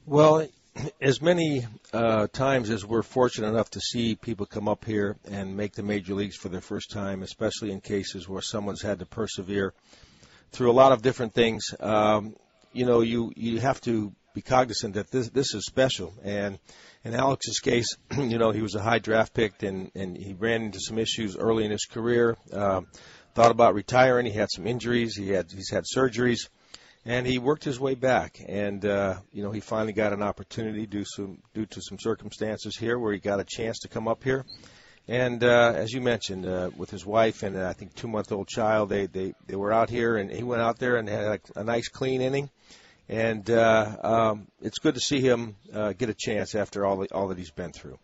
Well, 0.06 0.46
as 1.00 1.20
many 1.20 1.66
uh, 1.92 2.26
times 2.28 2.70
as 2.70 2.84
we're 2.84 3.02
fortunate 3.02 3.48
enough 3.48 3.70
to 3.70 3.80
see 3.80 4.14
people 4.14 4.46
come 4.46 4.68
up 4.68 4.84
here 4.84 5.16
and 5.30 5.56
make 5.56 5.72
the 5.72 5.82
major 5.82 6.14
leagues 6.14 6.36
for 6.36 6.48
their 6.48 6.60
first 6.60 6.90
time, 6.90 7.22
especially 7.22 7.70
in 7.70 7.80
cases 7.80 8.28
where 8.28 8.42
someone's 8.42 8.82
had 8.82 8.98
to 9.00 9.06
persevere 9.06 9.74
through 10.52 10.70
a 10.70 10.72
lot 10.72 10.92
of 10.92 11.02
different 11.02 11.34
things, 11.34 11.74
um, 11.80 12.34
you 12.72 12.86
know, 12.86 13.00
you 13.00 13.32
you 13.36 13.60
have 13.60 13.80
to 13.82 14.12
be 14.34 14.40
cognizant 14.40 14.94
that 14.94 15.10
this 15.10 15.28
this 15.30 15.54
is 15.54 15.66
special 15.66 16.12
and 16.22 16.58
in 17.04 17.14
Alex's 17.14 17.60
case, 17.60 17.96
you 18.18 18.38
know, 18.38 18.50
he 18.50 18.62
was 18.62 18.74
a 18.74 18.82
high 18.82 18.98
draft 18.98 19.34
pick 19.34 19.62
and, 19.62 19.90
and 19.94 20.16
he 20.16 20.34
ran 20.34 20.62
into 20.62 20.80
some 20.80 20.98
issues 20.98 21.36
early 21.36 21.64
in 21.64 21.70
his 21.70 21.84
career. 21.84 22.36
Um, 22.52 22.86
thought 23.34 23.50
about 23.50 23.74
retiring. 23.74 24.26
He 24.26 24.32
had 24.32 24.50
some 24.50 24.66
injuries. 24.66 25.16
He 25.16 25.30
had 25.30 25.50
he's 25.50 25.70
had 25.70 25.84
surgeries, 25.84 26.48
and 27.04 27.26
he 27.26 27.38
worked 27.38 27.64
his 27.64 27.80
way 27.80 27.94
back. 27.94 28.40
And 28.46 28.84
uh, 28.84 29.16
you 29.32 29.42
know, 29.42 29.50
he 29.50 29.60
finally 29.60 29.92
got 29.92 30.12
an 30.12 30.22
opportunity 30.22 30.86
due 30.86 31.04
some 31.04 31.38
due 31.54 31.66
to 31.66 31.80
some 31.80 31.98
circumstances 31.98 32.76
here 32.76 32.98
where 32.98 33.12
he 33.12 33.18
got 33.18 33.40
a 33.40 33.44
chance 33.44 33.80
to 33.80 33.88
come 33.88 34.08
up 34.08 34.24
here. 34.24 34.44
And 35.08 35.42
uh, 35.42 35.72
as 35.74 35.92
you 35.92 36.00
mentioned, 36.00 36.46
uh, 36.46 36.70
with 36.76 36.90
his 36.90 37.04
wife 37.04 37.42
and 37.42 37.58
I 37.58 37.72
think 37.72 37.94
two 37.94 38.08
month 38.08 38.30
old 38.30 38.48
child, 38.48 38.90
they, 38.90 39.06
they 39.06 39.32
they 39.46 39.56
were 39.56 39.72
out 39.72 39.90
here, 39.90 40.16
and 40.16 40.30
he 40.30 40.42
went 40.42 40.62
out 40.62 40.78
there 40.78 40.96
and 40.96 41.08
had 41.08 41.26
like 41.26 41.42
a 41.56 41.64
nice 41.64 41.88
clean 41.88 42.20
inning 42.20 42.50
and 43.10 43.50
uh, 43.50 43.96
um, 44.02 44.46
it's 44.62 44.78
good 44.78 44.94
to 44.94 45.00
see 45.00 45.20
him 45.20 45.56
uh, 45.74 45.92
get 45.92 46.08
a 46.08 46.14
chance 46.14 46.54
after 46.54 46.86
all 46.86 46.98
the, 46.98 47.12
all 47.12 47.28
that 47.28 47.38
he's 47.38 47.50
been 47.50 47.72
through. 47.72 47.98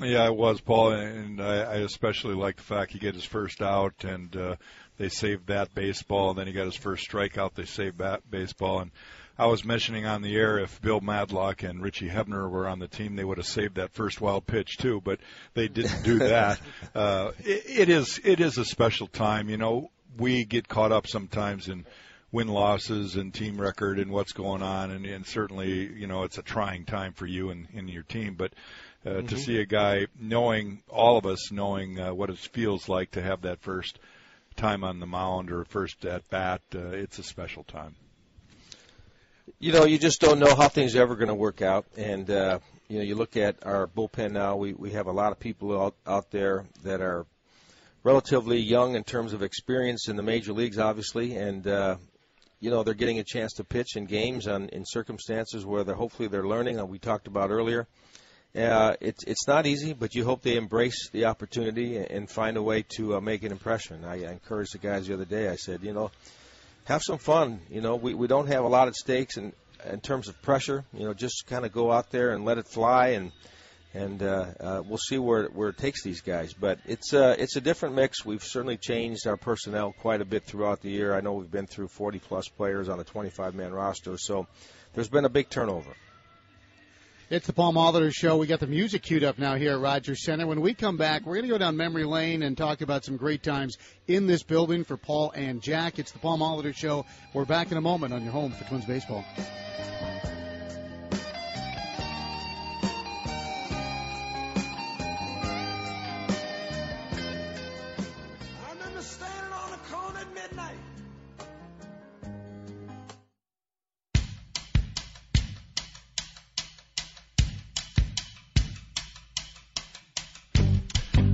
Yeah, 0.00 0.26
it 0.26 0.36
was 0.36 0.60
Paul, 0.60 0.92
and 0.92 1.42
I, 1.42 1.62
I 1.62 1.74
especially 1.78 2.36
like 2.36 2.56
the 2.56 2.62
fact 2.62 2.92
he 2.92 3.00
get 3.00 3.16
his 3.16 3.24
first 3.24 3.60
out, 3.60 4.04
and 4.04 4.34
uh, 4.36 4.54
they 4.98 5.08
saved 5.08 5.48
that 5.48 5.74
baseball. 5.74 6.30
And 6.30 6.38
then 6.38 6.46
he 6.46 6.52
got 6.52 6.66
his 6.66 6.76
first 6.76 7.10
strikeout. 7.10 7.54
They 7.54 7.64
saved 7.64 7.98
that 7.98 8.30
baseball, 8.30 8.78
and 8.78 8.92
I 9.36 9.46
was 9.46 9.64
mentioning 9.64 10.06
on 10.06 10.22
the 10.22 10.36
air 10.36 10.60
if 10.60 10.80
Bill 10.80 11.00
Madlock 11.00 11.64
and 11.64 11.82
Richie 11.82 12.08
Hebner 12.08 12.48
were 12.48 12.68
on 12.68 12.78
the 12.78 12.86
team, 12.86 13.16
they 13.16 13.24
would 13.24 13.38
have 13.38 13.46
saved 13.46 13.76
that 13.76 13.92
first 13.94 14.20
wild 14.20 14.46
pitch 14.46 14.76
too, 14.78 15.00
but 15.04 15.18
they 15.54 15.66
didn't 15.66 16.04
do 16.04 16.18
that. 16.20 16.60
uh, 16.94 17.32
it, 17.40 17.64
it 17.66 17.88
is 17.88 18.20
it 18.22 18.38
is 18.38 18.58
a 18.58 18.64
special 18.64 19.08
time, 19.08 19.50
you 19.50 19.56
know. 19.56 19.90
We 20.16 20.44
get 20.44 20.68
caught 20.68 20.92
up 20.92 21.08
sometimes 21.08 21.68
in 21.68 21.84
win 22.32 22.48
losses 22.48 23.16
and 23.16 23.34
team 23.34 23.60
record 23.60 23.98
and 23.98 24.10
what's 24.10 24.32
going 24.32 24.62
on. 24.62 24.90
And, 24.90 25.06
and 25.06 25.26
certainly 25.26 25.92
you 25.92 26.06
know 26.06 26.24
it's 26.24 26.38
a 26.38 26.42
trying 26.42 26.84
time 26.84 27.12
for 27.12 27.26
you 27.26 27.50
and, 27.50 27.66
and 27.74 27.88
your 27.88 28.02
team. 28.02 28.34
But 28.34 28.52
uh, 29.04 29.10
mm-hmm. 29.10 29.26
to 29.26 29.38
see 29.38 29.58
a 29.60 29.66
guy 29.66 30.06
knowing 30.18 30.82
all 30.88 31.16
of 31.16 31.26
us 31.26 31.50
knowing 31.50 31.98
uh, 31.98 32.12
what 32.12 32.30
it 32.30 32.38
feels 32.38 32.88
like 32.88 33.12
to 33.12 33.22
have 33.22 33.42
that 33.42 33.60
first 33.60 33.98
time 34.56 34.84
on 34.84 35.00
the 35.00 35.06
mound 35.06 35.50
or 35.50 35.64
first 35.64 36.04
at 36.04 36.28
bat 36.28 36.60
uh, 36.74 36.88
it's 36.88 37.18
a 37.18 37.22
special 37.22 37.64
time. 37.64 37.94
You 39.58 39.72
know 39.72 39.84
you 39.84 39.98
just 39.98 40.20
don't 40.20 40.38
know 40.38 40.54
how 40.54 40.68
things 40.68 40.94
are 40.94 41.02
ever 41.02 41.16
going 41.16 41.28
to 41.28 41.34
work 41.34 41.62
out. 41.62 41.86
And 41.96 42.30
uh 42.30 42.58
you 42.88 42.98
know 42.98 43.04
you 43.04 43.14
look 43.14 43.36
at 43.36 43.64
our 43.66 43.86
bullpen 43.86 44.32
now 44.32 44.56
we 44.56 44.72
we 44.72 44.90
have 44.90 45.06
a 45.06 45.12
lot 45.12 45.32
of 45.32 45.40
people 45.40 45.80
out 45.80 45.94
out 46.06 46.30
there 46.30 46.66
that 46.82 47.00
are 47.00 47.26
relatively 48.02 48.58
young 48.58 48.96
in 48.96 49.04
terms 49.04 49.32
of 49.32 49.42
experience 49.42 50.08
in 50.08 50.16
the 50.16 50.22
major 50.22 50.52
leagues 50.52 50.78
obviously. 50.78 51.36
And 51.36 51.66
uh 51.66 51.96
you 52.60 52.70
know 52.70 52.82
they're 52.82 52.94
getting 52.94 53.18
a 53.18 53.24
chance 53.24 53.54
to 53.54 53.64
pitch 53.64 53.96
in 53.96 54.04
games 54.04 54.46
on 54.46 54.68
in 54.68 54.84
circumstances 54.86 55.64
where 55.64 55.82
they're 55.82 55.94
hopefully 55.94 56.28
they're 56.28 56.46
learning. 56.46 56.78
Uh, 56.78 56.84
we 56.84 56.98
talked 56.98 57.26
about 57.26 57.50
earlier. 57.50 57.86
Uh, 58.54 58.94
it's 59.00 59.24
it's 59.24 59.46
not 59.46 59.66
easy, 59.66 59.92
but 59.92 60.14
you 60.14 60.24
hope 60.24 60.42
they 60.42 60.56
embrace 60.56 61.08
the 61.10 61.24
opportunity 61.24 61.96
and 61.96 62.28
find 62.28 62.56
a 62.56 62.62
way 62.62 62.84
to 62.96 63.16
uh, 63.16 63.20
make 63.20 63.42
an 63.42 63.52
impression. 63.52 64.04
I, 64.04 64.24
I 64.24 64.32
encouraged 64.32 64.74
the 64.74 64.78
guys 64.78 65.06
the 65.06 65.14
other 65.14 65.24
day. 65.24 65.48
I 65.48 65.56
said, 65.56 65.82
you 65.82 65.92
know, 65.92 66.10
have 66.84 67.02
some 67.02 67.18
fun. 67.18 67.60
You 67.70 67.80
know, 67.80 67.96
we 67.96 68.14
we 68.14 68.26
don't 68.26 68.48
have 68.48 68.64
a 68.64 68.68
lot 68.68 68.88
at 68.88 68.94
stakes, 68.94 69.36
and 69.36 69.52
in 69.88 70.00
terms 70.00 70.28
of 70.28 70.40
pressure. 70.42 70.84
You 70.92 71.04
know, 71.04 71.14
just 71.14 71.46
kind 71.46 71.64
of 71.64 71.72
go 71.72 71.90
out 71.90 72.10
there 72.10 72.32
and 72.32 72.44
let 72.44 72.58
it 72.58 72.66
fly, 72.66 73.08
and 73.10 73.32
and 73.92 74.22
uh, 74.22 74.46
uh, 74.60 74.82
we'll 74.86 74.98
see 74.98 75.18
where 75.18 75.46
where 75.46 75.70
it 75.70 75.78
takes 75.78 76.02
these 76.02 76.20
guys. 76.20 76.52
But 76.52 76.78
it's 76.86 77.12
uh, 77.12 77.34
it's 77.38 77.56
a 77.56 77.60
different 77.60 77.94
mix. 77.94 78.24
We've 78.24 78.42
certainly 78.42 78.76
changed 78.76 79.26
our 79.26 79.36
personnel 79.36 79.92
quite 79.92 80.20
a 80.20 80.24
bit 80.24 80.44
throughout 80.44 80.80
the 80.80 80.90
year. 80.90 81.14
I 81.14 81.20
know 81.20 81.34
we've 81.34 81.50
been 81.50 81.66
through 81.66 81.88
40 81.88 82.18
plus 82.20 82.48
players 82.48 82.88
on 82.88 83.00
a 83.00 83.04
25 83.04 83.54
man 83.54 83.72
roster, 83.72 84.16
so 84.18 84.46
there's 84.94 85.08
been 85.08 85.24
a 85.24 85.30
big 85.30 85.48
turnover. 85.48 85.90
It's 87.30 87.46
the 87.46 87.52
Paul 87.52 87.72
Molitor 87.72 88.12
Show. 88.12 88.38
We 88.38 88.48
got 88.48 88.58
the 88.58 88.66
music 88.66 89.02
queued 89.02 89.22
up 89.22 89.38
now 89.38 89.54
here 89.54 89.74
at 89.74 89.78
Rogers 89.78 90.24
Center. 90.24 90.48
When 90.48 90.60
we 90.60 90.74
come 90.74 90.96
back, 90.96 91.24
we're 91.24 91.36
going 91.36 91.46
to 91.46 91.50
go 91.50 91.58
down 91.58 91.76
memory 91.76 92.02
lane 92.02 92.42
and 92.42 92.58
talk 92.58 92.80
about 92.80 93.04
some 93.04 93.16
great 93.16 93.44
times 93.44 93.76
in 94.08 94.26
this 94.26 94.42
building 94.42 94.82
for 94.82 94.96
Paul 94.96 95.30
and 95.36 95.62
Jack. 95.62 96.00
It's 96.00 96.10
the 96.10 96.18
Paul 96.18 96.38
Molitor 96.38 96.74
Show. 96.74 97.06
We're 97.32 97.44
back 97.44 97.70
in 97.70 97.78
a 97.78 97.80
moment 97.80 98.12
on 98.12 98.24
your 98.24 98.32
home 98.32 98.50
for 98.50 98.64
Twins 98.64 98.84
Baseball. 98.84 99.24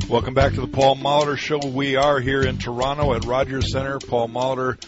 Welcome 0.08 0.34
back 0.34 0.52
to 0.52 0.60
the 0.60 0.68
Paul 0.68 0.94
Molitor 0.94 1.36
Show. 1.36 1.58
We 1.58 1.96
are 1.96 2.20
here 2.20 2.42
in 2.42 2.58
Toronto 2.58 3.12
at 3.14 3.24
Rogers 3.24 3.72
Center. 3.72 3.98
Paul 3.98 4.28
Molitor, 4.28 4.80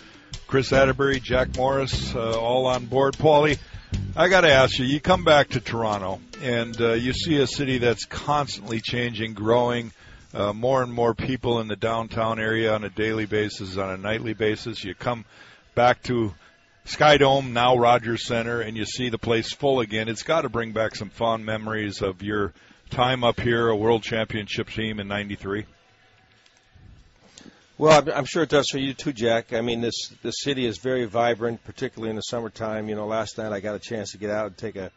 Chris 0.47 0.73
Atterbury, 0.73 1.19
Jack 1.19 1.57
Morris, 1.57 2.15
uh, 2.15 2.39
all 2.39 2.67
on 2.67 2.87
board. 2.87 3.15
Paulie, 3.15 3.59
I 4.15 4.29
got 4.29 4.43
to 4.43 4.53
ask 4.53 4.79
you, 4.79 4.85
you 4.85 5.01
come 5.01 5.25
back 5.25 5.49
to 5.51 5.61
Toronto 5.61 6.21
and 6.41 6.81
uh, 6.81 6.93
you 6.93 7.13
see 7.13 7.41
a 7.41 7.49
city 7.49 7.79
that's 7.79 8.05
constantly 8.05 8.81
changing, 8.81 9.35
growing, 9.35 9.91
uh, 10.33 10.53
more 10.53 10.85
and 10.85 10.93
more 10.93 11.15
people 11.15 11.59
in 11.59 11.67
the 11.67 11.75
downtown 11.75 12.39
area 12.39 12.73
on 12.73 12.85
a 12.85 12.91
daily 12.91 13.27
basis, 13.27 13.77
on 13.77 13.91
a 13.91 13.97
nightly 13.97 14.35
basis. 14.35 14.85
You 14.85 14.95
come 14.95 15.25
back 15.75 16.01
to 16.05 16.33
Skydome, 16.87 17.51
now 17.51 17.77
Rogers 17.77 18.25
Center, 18.25 18.61
and 18.61 18.77
you 18.77 18.85
see 18.85 19.09
the 19.09 19.19
place 19.19 19.53
full 19.53 19.81
again. 19.81 20.09
It's 20.09 20.23
got 20.23 20.43
to 20.43 20.49
bring 20.49 20.71
back 20.71 20.95
some 20.95 21.11
fond 21.11 21.45
memories 21.45 22.03
of 22.03 22.23
your– 22.23 22.53
time 22.89 23.25
up 23.25 23.41
here, 23.41 23.69
a 23.69 23.77
world 23.77 24.03
championship 24.03 24.71
team 24.71 25.01
in 25.01 25.09
'93? 25.09 25.67
Well, 27.79 28.11
I'm 28.13 28.25
sure 28.25 28.43
it 28.43 28.49
does 28.49 28.69
for 28.71 28.79
you 28.79 28.93
too, 28.93 29.13
Jack. 29.13 29.53
I 29.53 29.61
mean, 29.61 29.81
this 29.81 30.09
the 30.23 30.33
city 30.33 30.67
is 30.67 30.79
very 30.79 31.05
vibrant, 31.05 31.63
particularly 31.65 32.11
in 32.11 32.17
the 32.17 32.23
summertime. 32.23 32.89
You 32.89 32.97
know, 32.97 33.07
last 33.07 33.39
night 33.39 33.53
I 33.53 33.61
got 33.61 33.77
a 33.77 33.79
chance 33.79 34.13
to 34.13 34.19
get 34.19 34.31
out 34.31 34.47
and 34.47 34.57
take 34.57 34.75
a 34.75 34.91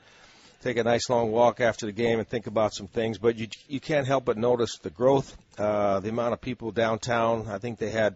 take 0.63 0.77
a 0.77 0.83
nice 0.83 1.10
long 1.10 1.31
walk 1.31 1.60
after 1.62 1.86
the 1.86 1.91
game 1.91 2.17
and 2.17 2.27
think 2.27 2.48
about 2.48 2.74
some 2.74 2.88
things. 2.88 3.19
But 3.19 3.38
you 3.38 3.48
you 3.67 3.79
can't 3.79 4.07
help 4.07 4.25
but 4.25 4.38
notice 4.38 4.79
the 4.79 4.89
growth, 4.89 5.38
uh, 5.60 6.00
the 6.00 6.10
amount 6.10 6.33
of 6.33 6.41
people 6.41 6.71
downtown. 6.71 7.48
I 7.48 7.60
think 7.60 7.77
they 7.77 7.91
had 7.91 8.15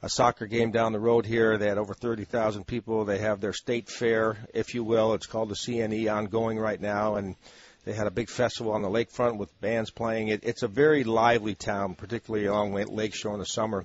a 0.00 0.08
soccer 0.08 0.46
game 0.46 0.70
down 0.70 0.92
the 0.92 1.00
road 1.00 1.24
here. 1.24 1.56
They 1.56 1.66
had 1.66 1.78
over 1.78 1.94
30,000 1.94 2.66
people. 2.66 3.06
They 3.06 3.18
have 3.18 3.40
their 3.40 3.54
state 3.54 3.88
fair, 3.88 4.36
if 4.52 4.74
you 4.74 4.84
will. 4.84 5.14
It's 5.14 5.26
called 5.26 5.48
the 5.48 5.54
CNE, 5.54 6.14
ongoing 6.14 6.58
right 6.58 6.80
now, 6.80 7.14
and 7.16 7.36
they 7.84 7.92
had 7.92 8.06
a 8.06 8.10
big 8.10 8.30
festival 8.30 8.72
on 8.72 8.82
the 8.82 8.88
lakefront 8.88 9.36
with 9.36 9.60
bands 9.60 9.90
playing. 9.90 10.28
It, 10.28 10.40
it's 10.44 10.62
a 10.62 10.68
very 10.68 11.04
lively 11.04 11.54
town, 11.54 11.94
particularly 11.94 12.46
along 12.46 12.72
Lakeshore 12.72 13.34
in 13.34 13.40
the 13.40 13.46
summer. 13.46 13.84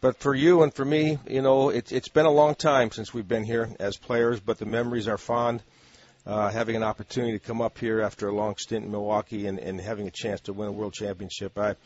But 0.00 0.18
for 0.18 0.34
you 0.34 0.62
and 0.62 0.72
for 0.72 0.84
me, 0.84 1.18
you 1.26 1.42
know, 1.42 1.70
it, 1.70 1.92
it's 1.92 2.08
been 2.08 2.26
a 2.26 2.30
long 2.30 2.54
time 2.54 2.90
since 2.90 3.14
we've 3.14 3.28
been 3.28 3.44
here 3.44 3.70
as 3.80 3.96
players, 3.96 4.40
but 4.40 4.58
the 4.58 4.66
memories 4.66 5.08
are 5.08 5.18
fond. 5.18 5.62
Uh, 6.26 6.50
having 6.50 6.74
an 6.74 6.82
opportunity 6.82 7.38
to 7.38 7.38
come 7.38 7.60
up 7.60 7.76
here 7.76 8.00
after 8.00 8.28
a 8.28 8.34
long 8.34 8.56
stint 8.56 8.84
in 8.84 8.90
Milwaukee 8.90 9.46
and, 9.46 9.58
and 9.58 9.78
having 9.78 10.06
a 10.06 10.10
chance 10.10 10.40
to 10.40 10.54
win 10.54 10.68
a 10.68 10.72
world 10.72 10.94
championship, 10.94 11.58
I, 11.58 11.76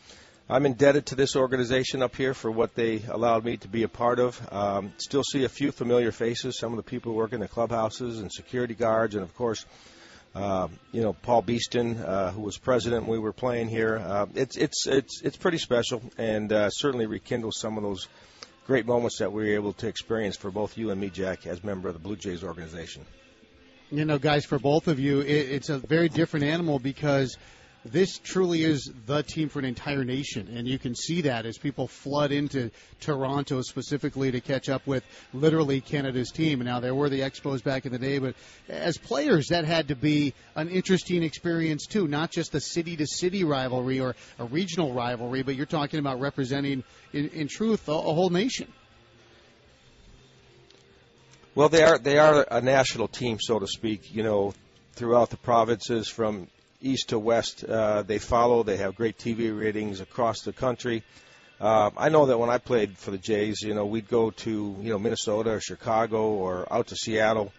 I'm 0.49 0.65
indebted 0.65 1.07
to 1.07 1.15
this 1.15 1.35
organization 1.35 2.01
up 2.01 2.15
here 2.15 2.33
for 2.33 2.49
what 2.49 2.73
they 2.73 3.03
allowed 3.09 3.43
me 3.43 3.57
to 3.57 3.67
be 3.67 3.83
a 3.83 3.89
part 3.89 4.17
of. 4.17 4.41
Um, 4.51 4.93
still 4.97 5.23
see 5.23 5.43
a 5.43 5.49
few 5.49 5.71
familiar 5.73 6.11
faces, 6.13 6.57
some 6.57 6.71
of 6.71 6.77
the 6.77 6.83
people 6.83 7.11
who 7.11 7.17
work 7.17 7.33
in 7.33 7.41
the 7.41 7.47
clubhouses 7.47 8.19
and 8.19 8.31
security 8.31 8.75
guards, 8.75 9.13
and 9.13 9.23
of 9.23 9.35
course, 9.35 9.65
you 10.35 11.01
know, 11.01 11.13
Paul 11.13 11.41
Beeston, 11.41 11.97
uh, 11.97 12.31
who 12.31 12.41
was 12.41 12.57
president 12.57 13.03
when 13.03 13.11
we 13.11 13.19
were 13.19 13.33
playing 13.33 13.69
here. 13.69 13.97
Uh, 13.97 14.25
it's 14.35 14.57
it's 14.57 14.87
it's 14.87 15.21
it's 15.21 15.37
pretty 15.37 15.57
special, 15.57 16.01
and 16.17 16.51
uh, 16.51 16.69
certainly 16.69 17.05
rekindles 17.05 17.59
some 17.59 17.77
of 17.77 17.83
those 17.83 18.07
great 18.65 18.85
moments 18.85 19.17
that 19.17 19.31
we 19.31 19.43
were 19.43 19.55
able 19.55 19.73
to 19.73 19.87
experience 19.87 20.37
for 20.37 20.51
both 20.51 20.77
you 20.77 20.91
and 20.91 21.01
me, 21.01 21.09
Jack, 21.09 21.47
as 21.47 21.63
member 21.63 21.87
of 21.87 21.95
the 21.95 21.99
Blue 21.99 22.15
Jays 22.15 22.43
organization. 22.43 23.03
You 23.91 24.05
know, 24.05 24.19
guys, 24.19 24.45
for 24.45 24.59
both 24.59 24.87
of 24.87 24.99
you, 24.99 25.21
it, 25.21 25.25
it's 25.27 25.69
a 25.69 25.79
very 25.79 26.09
different 26.09 26.45
animal 26.45 26.77
because 26.77 27.35
this 27.85 28.19
truly 28.19 28.63
is 28.63 28.91
the 29.05 29.23
team 29.23 29.47
for 29.47 29.59
an 29.59 29.65
entire 29.65 30.03
nation, 30.03 30.49
and 30.53 30.67
you 30.67 30.77
can 30.77 30.95
see 30.95 31.21
that 31.21 31.45
as 31.45 31.57
people 31.57 31.87
flood 31.87 32.31
into 32.31 32.71
Toronto 32.99 33.61
specifically 33.61 34.31
to 34.31 34.41
catch 34.41 34.67
up 34.67 34.85
with 34.85 35.03
literally 35.33 35.79
Canada's 35.79 36.29
team. 36.31 36.59
Now 36.59 36.81
there 36.81 36.93
were 36.93 37.09
the 37.09 37.21
Expos 37.21 37.63
back 37.63 37.85
in 37.85 37.93
the 37.93 37.99
day, 37.99 38.19
but 38.19 38.35
as 38.67 38.97
players, 38.97 39.47
that 39.47 39.63
had 39.63 39.87
to 39.87 39.95
be 39.95 40.33
an 40.55 40.69
interesting 40.69 41.23
experience 41.23 41.85
too. 41.85 42.07
Not 42.07 42.31
just 42.31 42.53
a 42.53 42.59
city-to-city 42.59 43.45
rivalry 43.45 44.01
or 44.01 44.15
a 44.37 44.45
regional 44.45 44.93
rivalry, 44.93 45.43
but 45.43 45.55
you're 45.55 45.65
talking 45.65 45.99
about 45.99 46.19
representing, 46.19 46.83
in, 47.13 47.29
in 47.29 47.47
truth, 47.47 47.87
a, 47.87 47.93
a 47.93 48.13
whole 48.13 48.29
nation. 48.29 48.71
Well, 51.55 51.69
they 51.69 51.83
are 51.83 51.97
they 51.97 52.17
are 52.17 52.45
a 52.49 52.61
national 52.61 53.07
team, 53.07 53.37
so 53.39 53.59
to 53.59 53.67
speak. 53.67 54.13
You 54.13 54.23
know, 54.23 54.53
throughout 54.93 55.29
the 55.29 55.37
provinces 55.37 56.07
from 56.07 56.47
east 56.81 57.09
to 57.09 57.19
west. 57.19 57.63
Uh, 57.63 58.03
they 58.03 58.19
follow. 58.19 58.63
They 58.63 58.77
have 58.77 58.95
great 58.95 59.17
TV 59.17 59.57
ratings 59.57 59.99
across 59.99 60.41
the 60.41 60.53
country. 60.53 61.03
Uh, 61.59 61.89
I 61.97 62.09
know 62.09 62.27
that 62.27 62.37
when 62.37 62.49
I 62.49 62.57
played 62.57 62.97
for 62.97 63.11
the 63.11 63.17
Jays, 63.17 63.61
you 63.61 63.73
know, 63.73 63.85
we'd 63.85 64.07
go 64.07 64.31
to 64.31 64.77
you 64.79 64.89
know 64.89 64.99
Minnesota 64.99 65.51
or 65.51 65.59
Chicago 65.59 66.29
or 66.29 66.71
out 66.71 66.87
to 66.87 66.95
Seattle, 66.95 67.51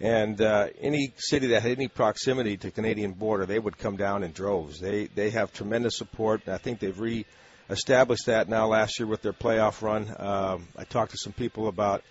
and 0.00 0.40
uh, 0.40 0.68
any 0.80 1.12
city 1.16 1.48
that 1.48 1.62
had 1.62 1.72
any 1.72 1.88
proximity 1.88 2.56
to 2.58 2.70
Canadian 2.70 3.12
border, 3.12 3.44
they 3.44 3.58
would 3.58 3.76
come 3.76 3.96
down 3.96 4.22
in 4.22 4.32
droves. 4.32 4.80
They 4.80 5.06
they 5.06 5.30
have 5.30 5.52
tremendous 5.52 5.98
support. 5.98 6.42
And 6.46 6.54
I 6.54 6.58
think 6.58 6.80
they've 6.80 6.98
re-established 6.98 8.26
that 8.26 8.48
now 8.48 8.68
last 8.68 8.98
year 8.98 9.06
with 9.06 9.20
their 9.20 9.34
playoff 9.34 9.82
run. 9.82 10.08
Um, 10.18 10.68
I 10.78 10.84
talked 10.84 11.10
to 11.12 11.18
some 11.18 11.34
people 11.34 11.68
about 11.68 12.02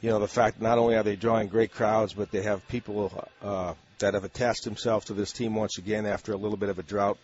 you 0.00 0.08
know 0.08 0.20
the 0.20 0.28
fact 0.28 0.58
not 0.58 0.78
only 0.78 0.96
are 0.96 1.02
they 1.02 1.16
drawing 1.16 1.48
great 1.48 1.70
crowds, 1.70 2.14
but 2.14 2.30
they 2.30 2.42
have 2.42 2.66
people 2.68 3.28
uh, 3.42 3.74
that 3.98 4.14
have 4.14 4.24
attached 4.24 4.64
themselves 4.64 5.06
to 5.06 5.14
this 5.14 5.32
team 5.32 5.54
once 5.54 5.78
again 5.78 6.06
after 6.06 6.32
a 6.32 6.36
little 6.36 6.56
bit 6.56 6.68
of 6.68 6.78
a 6.78 6.82
drought. 6.82 7.18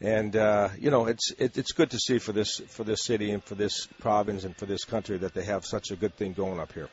And 0.00 0.34
uh, 0.34 0.70
you 0.78 0.90
know, 0.90 1.06
it's 1.06 1.30
it, 1.38 1.56
it's 1.56 1.72
good 1.72 1.90
to 1.90 1.98
see 1.98 2.18
for 2.18 2.32
this 2.32 2.60
for 2.68 2.82
this 2.82 3.04
city 3.04 3.30
and 3.30 3.42
for 3.42 3.54
this 3.54 3.86
province 4.00 4.44
and 4.44 4.56
for 4.56 4.66
this 4.66 4.84
country 4.84 5.18
that 5.18 5.32
they 5.32 5.44
have 5.44 5.64
such 5.64 5.90
a 5.90 5.96
good 5.96 6.16
thing 6.16 6.32
going 6.32 6.58
up 6.58 6.72
here. 6.72 6.88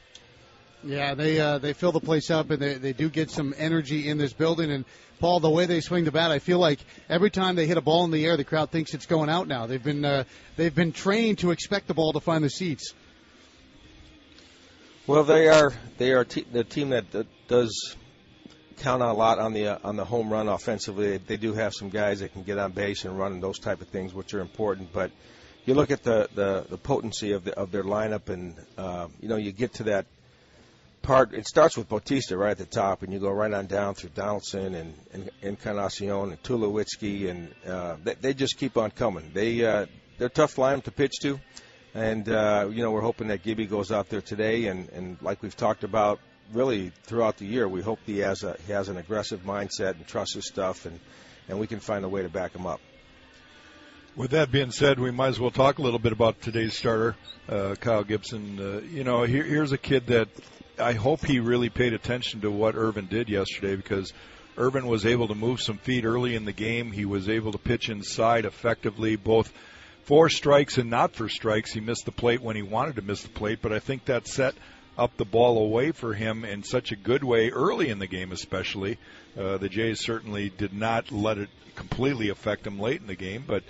Yeah, 0.84 1.16
they 1.16 1.40
uh, 1.40 1.58
they 1.58 1.74
fill 1.74 1.92
the 1.92 2.00
place 2.00 2.30
up 2.30 2.52
and 2.52 2.62
they 2.62 2.76
they 2.76 2.94
do 2.94 3.10
get 3.10 3.32
some 3.32 3.54
energy 3.58 4.08
in 4.08 4.18
this 4.18 4.32
building. 4.32 4.72
And 4.72 4.86
Paul, 5.20 5.40
the 5.40 5.50
way 5.50 5.66
they 5.66 5.82
swing 5.82 6.06
the 6.06 6.12
bat, 6.12 6.32
I 6.32 6.40
feel 6.40 6.60
like 6.60 6.80
every 7.10 7.32
time 7.32 7.56
they 7.56 7.66
hit 7.66 7.78
a 7.78 7.82
ball 7.82 8.06
in 8.06 8.12
the 8.12 8.24
air, 8.26 8.38
the 8.38 8.44
crowd 8.44 8.70
thinks 8.70 8.94
it's 8.94 9.08
going 9.08 9.30
out. 9.30 9.48
Now 9.48 9.66
they've 9.66 9.84
been 9.84 10.06
uh, 10.06 10.24
they've 10.56 10.74
been 10.74 10.92
trained 10.92 11.40
to 11.40 11.52
expect 11.52 11.88
the 11.88 11.96
ball 11.96 12.14
to 12.14 12.20
find 12.20 12.44
the 12.44 12.50
seats. 12.50 12.94
Well, 15.08 15.24
they 15.24 15.48
are 15.48 15.74
they 15.98 16.12
are 16.12 16.24
te- 16.24 16.46
the 16.52 16.64
team 16.64 16.90
that, 16.90 17.12
that 17.12 17.28
does 17.48 17.96
count 18.80 19.02
a 19.02 19.12
lot 19.14 19.40
on 19.40 19.54
the 19.54 19.68
uh, 19.68 19.78
on 19.84 19.96
the 19.96 20.06
home 20.06 20.32
run 20.32 20.48
offensively. 20.48 21.18
They 21.18 21.38
do 21.38 21.54
have 21.54 21.74
some 21.74 21.90
guys 21.90 22.20
that 22.22 22.34
can 22.34 22.44
get 22.44 22.58
on 22.58 22.72
base 22.72 23.06
and 23.06 23.18
run 23.18 23.34
and 23.34 23.44
those 23.44 23.60
type 23.60 23.82
of 23.82 23.88
things, 23.88 24.14
which 24.14 24.34
are 24.34 24.40
important. 24.40 24.92
But 24.94 25.12
you 25.66 25.74
look 25.74 25.92
at 25.92 26.04
the 26.04 26.30
the, 26.34 26.66
the 26.70 26.78
potency 26.78 27.34
of 27.34 27.44
the 27.44 27.58
of 27.58 27.72
their 27.72 27.84
lineup, 27.84 28.30
and 28.30 28.56
uh, 28.78 29.08
you 29.22 29.30
know 29.30 29.36
you 29.36 29.52
get 29.52 29.74
to 29.76 29.84
that 29.84 30.06
part. 31.02 31.34
It 31.34 31.48
starts 31.48 31.78
with 31.78 31.90
Bautista 31.90 32.38
right 32.38 32.52
at 32.52 32.58
the 32.58 32.66
top, 32.66 33.04
and 33.04 33.14
you 33.14 33.20
go 33.20 33.30
right 33.30 33.54
on 33.54 33.68
down 33.68 33.94
through 33.96 34.12
Donaldson 34.16 34.76
and 34.76 34.94
and 35.14 35.30
Encarnacion 35.42 36.10
and 36.32 36.44
Tulowitzki, 36.44 37.30
and 37.30 37.54
uh, 37.68 37.98
they, 38.04 38.16
they 38.16 38.34
just 38.34 38.58
keep 38.58 38.78
on 38.78 38.92
coming. 38.92 39.32
They 39.34 39.66
uh, 39.66 39.86
they're 40.18 40.30
tough 40.30 40.56
lineup 40.56 40.84
to 40.84 40.92
pitch 40.92 41.20
to. 41.22 41.40
And 41.96 42.30
uh, 42.30 42.70
you 42.72 42.84
know 42.84 42.92
we're 42.92 43.02
hoping 43.02 43.30
that 43.30 43.44
Gibby 43.44 43.66
goes 43.66 43.92
out 43.92 44.10
there 44.10 44.22
today, 44.22 44.68
and, 44.68 44.90
and 44.90 45.18
like 45.22 45.42
we've 45.42 45.58
talked 45.58 45.84
about, 45.84 46.20
really 46.54 46.92
throughout 47.04 47.38
the 47.38 47.46
year, 47.46 47.68
we 47.68 47.82
hope 47.82 48.00
he 48.06 48.20
has 48.20 48.44
a 48.44 48.58
he 48.66 48.74
has 48.74 48.90
an 48.90 48.98
aggressive 48.98 49.44
mindset 49.44 49.92
and 49.92 50.08
trusts 50.08 50.36
his 50.36 50.48
stuff, 50.48 50.86
and 50.86 51.00
and 51.48 51.60
we 51.60 51.68
can 51.68 51.80
find 51.80 52.06
a 52.06 52.10
way 52.10 52.22
to 52.22 52.30
back 52.30 52.54
him 52.54 52.66
up. 52.66 52.80
With 54.16 54.32
that 54.32 54.52
being 54.52 54.72
said, 54.72 55.00
we 55.00 55.12
might 55.12 55.30
as 55.30 55.40
well 55.40 55.52
talk 55.52 55.78
a 55.80 55.82
little 55.82 56.00
bit 56.00 56.12
about 56.12 56.42
today's 56.42 56.74
starter, 56.74 57.16
uh, 57.48 57.76
Kyle 57.80 58.04
Gibson. 58.04 58.60
Uh, 58.60 58.82
you 58.82 59.04
know, 59.04 59.24
here, 59.24 59.44
here's 59.44 59.72
a 59.72 59.78
kid 59.78 60.08
that 60.08 60.28
I 60.78 60.94
hope 60.94 61.24
he 61.24 61.40
really 61.40 61.70
paid 61.70 61.94
attention 61.94 62.42
to 62.42 62.52
what 62.52 62.76
Ervin 62.76 63.08
did 63.08 63.30
yesterday 63.30 63.76
because 63.76 64.12
Ervin 64.58 64.88
was 64.88 65.06
able 65.06 65.28
to 65.30 65.36
move 65.36 65.62
some 65.62 65.78
feet 65.78 66.06
early 66.06 66.36
in 66.36 66.46
the 66.46 66.52
game. 66.52 66.92
He 66.92 67.06
was 67.06 67.30
able 67.30 67.52
to 67.52 67.58
pitch 67.58 67.90
inside 67.90 68.46
effectively, 68.46 69.16
both 69.16 69.54
for 70.04 70.28
strikes 70.28 70.78
and 70.78 70.90
not 70.90 71.14
for 71.14 71.30
strikes. 71.30 71.72
He 71.72 71.80
missed 71.80 72.06
the 72.06 72.12
plate 72.12 72.42
when 72.42 72.56
he 72.56 72.62
wanted 72.62 72.96
to 72.96 73.02
miss 73.02 73.22
the 73.22 73.30
plate, 73.30 73.60
but 73.62 73.72
I 73.72 73.80
think 73.80 74.06
that 74.06 74.28
set 74.28 74.56
up 75.00 75.16
the 75.18 75.26
ball 75.26 75.58
away 75.58 75.92
for 75.92 76.14
him 76.14 76.44
in 76.44 76.64
such 76.64 76.92
a 76.92 76.96
good 76.96 77.24
way 77.24 77.50
early 77.50 77.90
in 77.90 78.00
the 78.00 78.08
game, 78.08 78.32
especially. 78.32 78.98
Uh, 79.38 79.58
the 79.58 79.70
Jays 79.70 80.00
certainly 80.00 80.50
did 80.50 80.74
not 80.74 81.12
let 81.12 81.38
it 81.38 81.50
completely 81.76 82.30
affect 82.30 82.68
him 82.68 82.80
late 82.80 83.00
in 83.02 83.08
the 83.08 83.16
game, 83.16 83.46
but 83.48 83.64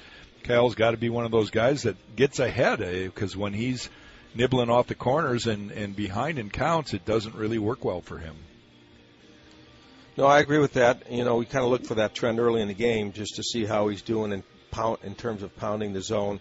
Kyle's 0.43 0.75
got 0.75 0.91
to 0.91 0.97
be 0.97 1.09
one 1.09 1.25
of 1.25 1.31
those 1.31 1.51
guys 1.51 1.83
that 1.83 2.15
gets 2.15 2.39
ahead 2.39 2.79
because 2.79 3.35
uh, 3.35 3.39
when 3.39 3.53
he's 3.53 3.89
nibbling 4.33 4.69
off 4.69 4.87
the 4.87 4.95
corners 4.95 5.47
and, 5.47 5.71
and 5.71 5.95
behind 5.95 6.39
in 6.39 6.49
counts, 6.49 6.93
it 6.93 7.05
doesn't 7.05 7.35
really 7.35 7.59
work 7.59 7.85
well 7.85 8.01
for 8.01 8.17
him. 8.17 8.35
No, 10.17 10.25
I 10.25 10.39
agree 10.39 10.59
with 10.59 10.73
that. 10.73 11.11
You 11.11 11.23
know, 11.23 11.37
we 11.37 11.45
kind 11.45 11.63
of 11.63 11.71
look 11.71 11.85
for 11.85 11.95
that 11.95 12.13
trend 12.13 12.39
early 12.39 12.61
in 12.61 12.67
the 12.67 12.73
game 12.73 13.13
just 13.13 13.35
to 13.35 13.43
see 13.43 13.65
how 13.65 13.87
he's 13.87 14.01
doing 14.01 14.31
in 14.31 14.43
pound 14.71 14.97
in 15.03 15.15
terms 15.15 15.43
of 15.43 15.55
pounding 15.55 15.93
the 15.93 16.01
zone. 16.01 16.39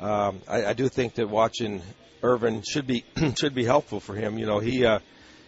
Um, 0.00 0.40
I, 0.48 0.66
I 0.66 0.72
do 0.72 0.88
think 0.88 1.14
that 1.14 1.28
watching 1.28 1.82
Ervin 2.22 2.62
should 2.62 2.86
be 2.86 3.04
should 3.36 3.54
be 3.54 3.64
helpful 3.64 4.00
for 4.00 4.14
him. 4.14 4.38
You 4.38 4.46
know, 4.46 4.58
he 4.58 4.84
uh, 4.84 4.98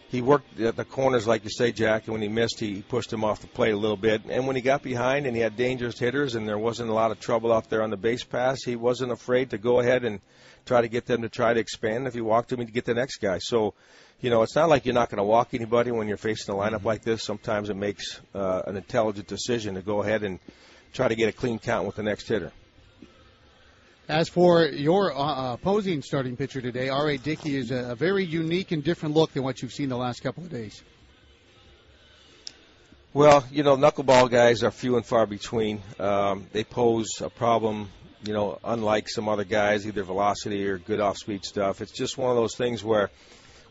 he 0.09 0.21
worked 0.21 0.59
at 0.59 0.75
the 0.75 0.85
corners 0.85 1.27
like 1.27 1.43
you 1.43 1.49
say, 1.49 1.71
Jack, 1.71 2.05
and 2.05 2.13
when 2.13 2.21
he 2.21 2.27
missed, 2.27 2.59
he 2.59 2.81
pushed 2.81 3.13
him 3.13 3.23
off 3.23 3.41
the 3.41 3.47
plate 3.47 3.73
a 3.73 3.77
little 3.77 3.97
bit. 3.97 4.23
And 4.27 4.47
when 4.47 4.55
he 4.55 4.61
got 4.61 4.81
behind 4.81 5.27
and 5.27 5.35
he 5.35 5.41
had 5.41 5.55
dangerous 5.55 5.99
hitters 5.99 6.35
and 6.35 6.47
there 6.47 6.57
wasn't 6.57 6.89
a 6.89 6.93
lot 6.93 7.11
of 7.11 7.19
trouble 7.19 7.53
out 7.53 7.69
there 7.69 7.83
on 7.83 7.91
the 7.91 7.97
base 7.97 8.23
pass, 8.23 8.63
he 8.63 8.75
wasn't 8.75 9.11
afraid 9.11 9.51
to 9.51 9.57
go 9.57 9.79
ahead 9.79 10.03
and 10.03 10.19
try 10.65 10.81
to 10.81 10.87
get 10.87 11.05
them 11.05 11.21
to 11.21 11.29
try 11.29 11.53
to 11.53 11.59
expand. 11.59 12.07
If 12.07 12.15
he 12.15 12.21
walked 12.21 12.51
him, 12.51 12.59
he'd 12.59 12.73
get 12.73 12.85
the 12.85 12.95
next 12.95 13.17
guy. 13.17 13.37
So 13.39 13.75
you 14.21 14.29
know, 14.29 14.41
it's 14.41 14.55
not 14.55 14.69
like 14.69 14.85
you're 14.85 14.95
not 14.95 15.09
going 15.09 15.19
to 15.19 15.23
walk 15.23 15.53
anybody 15.53 15.91
when 15.91 16.07
you're 16.07 16.17
facing 16.17 16.53
a 16.53 16.57
lineup 16.57 16.77
mm-hmm. 16.77 16.87
like 16.87 17.03
this. 17.03 17.23
Sometimes 17.23 17.69
it 17.69 17.77
makes 17.77 18.19
uh, 18.35 18.63
an 18.67 18.75
intelligent 18.75 19.27
decision 19.27 19.75
to 19.75 19.81
go 19.81 20.01
ahead 20.01 20.23
and 20.23 20.39
try 20.93 21.07
to 21.07 21.15
get 21.15 21.29
a 21.29 21.31
clean 21.31 21.59
count 21.59 21.85
with 21.87 21.95
the 21.95 22.03
next 22.03 22.27
hitter. 22.27 22.51
As 24.09 24.27
for 24.27 24.65
your 24.65 25.15
uh, 25.15 25.53
opposing 25.53 26.01
starting 26.01 26.35
pitcher 26.35 26.61
today, 26.61 26.89
R.A. 26.89 27.19
Dickey 27.19 27.55
is 27.55 27.69
a, 27.69 27.91
a, 27.91 27.95
very 27.95 28.25
unique 28.25 28.71
and 28.71 28.83
different 28.83 29.13
look 29.13 29.33
than 29.33 29.43
what 29.43 29.61
you've 29.61 29.71
seen 29.71 29.87
the 29.87 29.97
last 29.97 30.23
couple 30.23 30.43
of 30.43 30.49
days. 30.49 30.81
Well, 33.13 33.45
you 33.51 33.61
know, 33.61 33.77
knuckleball 33.77 34.31
guys 34.31 34.63
are 34.63 34.71
few 34.71 34.95
and 34.95 35.05
far 35.05 35.27
between. 35.27 35.83
Um, 35.99 36.47
they 36.51 36.63
pose 36.63 37.21
a 37.21 37.29
problem, 37.29 37.89
you 38.23 38.33
know, 38.33 38.57
unlike 38.63 39.09
some 39.09 39.29
other 39.29 39.43
guys, 39.43 39.85
either 39.85 40.01
velocity 40.01 40.67
or 40.67 40.79
good 40.79 40.99
off 40.99 41.17
speed 41.17 41.45
stuff. 41.45 41.79
It's 41.79 41.91
just 41.91 42.17
one 42.17 42.31
of 42.31 42.35
those 42.35 42.55
things 42.55 42.83
where 42.83 43.11